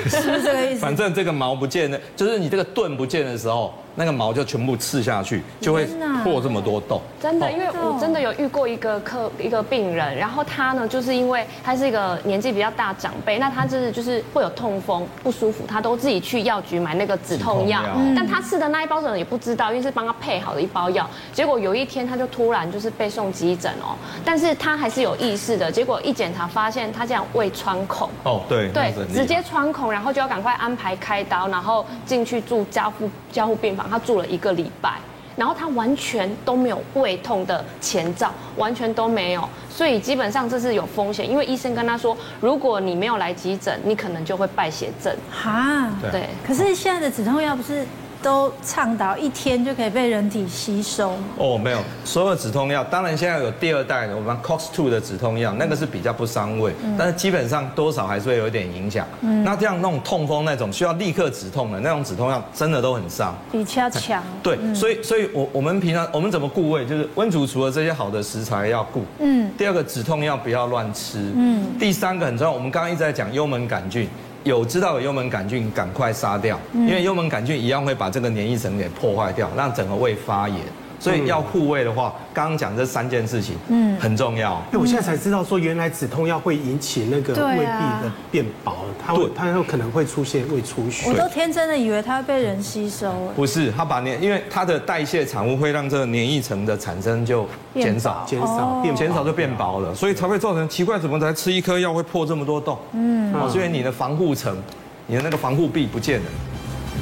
[0.08, 0.80] 是不是这个意思？
[0.82, 3.74] 反正这个毛不见了，就是你这个盾不见的时候。
[4.00, 5.88] 那个毛就全部刺下去，就会
[6.24, 7.02] 破这么多洞。
[7.20, 17.82] 真的，因为我真的有遇过一个客一个病人，然后他呢，就是因为他是一个年纪比较大长辈，那他就是就是会有痛风不舒服，他都自己去药局买那个止痛药，
[18.16, 21.10] 但他吃的那一包可能也不知道，因为是帮他配好的一包药。
[21.34, 25.72] 结果有一天他就突然就是被送急诊哦，但是他还是有意识的。
[25.72, 28.08] 结果一检查发现他这样胃穿孔。
[28.24, 33.87] 哦，对对，直接穿孔，然后就要赶快安排开刀，然后进去住加护加护病房。
[33.90, 35.00] 他住了一个礼拜，
[35.36, 45.16] 然后他完全都没有胃痛的前兆，完全都没有，所以基本上这是有风险，因为医生跟他说，如果你没有来急诊，你可能就会败血症。
[45.32, 46.28] 哈，对。
[46.46, 47.86] 可是现在的止痛药不是？
[48.22, 51.14] 都倡导一天就可以被人体吸收。
[51.38, 59.08] 哦，没有，所有止痛药，当然现在有第二代的，我们 COX two 的止痛药，那个是比较不伤胃，但是基本上多少还是会有一点影响。
[59.22, 64.24] 嗯，那这样那种痛风那种需要立刻止痛的那种止痛药，真的都很伤，比较强。
[64.42, 74.08] 对，所以所以我我们平常我们怎么顾胃，就是温主除了这些好的食材要顾，嗯，第二个止痛药不要乱吃，嗯，第三个很重要，我们刚刚一直在讲幽门杆菌。
[74.48, 80.60] 有知道有幽门杆菌，赶快杀掉，因为幽门杆菌一样会把这个黏液层给破坏掉，让整个胃发炎。
[81.00, 84.56] 所以要护胃的话，刚刚讲这三件事情，嗯，很重要。
[84.72, 88.74] 哎，我现在才知道说，原来止痛药会引起那个胃壁的变薄，
[89.06, 91.08] 它会它有可能会出现胃出血。
[91.08, 93.14] 我都天真的以为它会被人吸收。
[93.36, 102.78] 不是，它把黏，因为它的代谢产物会让这个黏液层的产生就减少，减少，变减少就变薄了，所以才会造成奇怪，怎么才吃一颗药会破这么多洞？
[102.94, 104.58] 嗯，哦，所以你的防护层，
[105.06, 106.26] 你的那个防护壁不见了。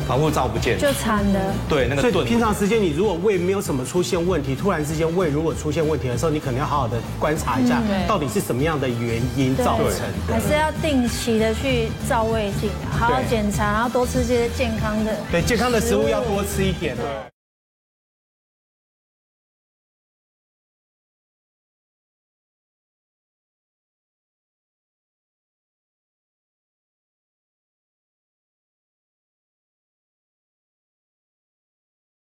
[0.08, 1.39] 防护罩不见就惨了。
[1.68, 2.02] 对，那个。
[2.02, 10.34] 所以平常时间，你如果胃没有什么出现问题，突然之间胃如果出现问题的时候，你可能要好好的观察一下，到底是什么样的原因造成的。
[10.34, 15.16] 还是要定期的去照胃镜，好好检查，然后多吃些健康的。
[15.32, 16.96] 对，健康的食物要多吃一点。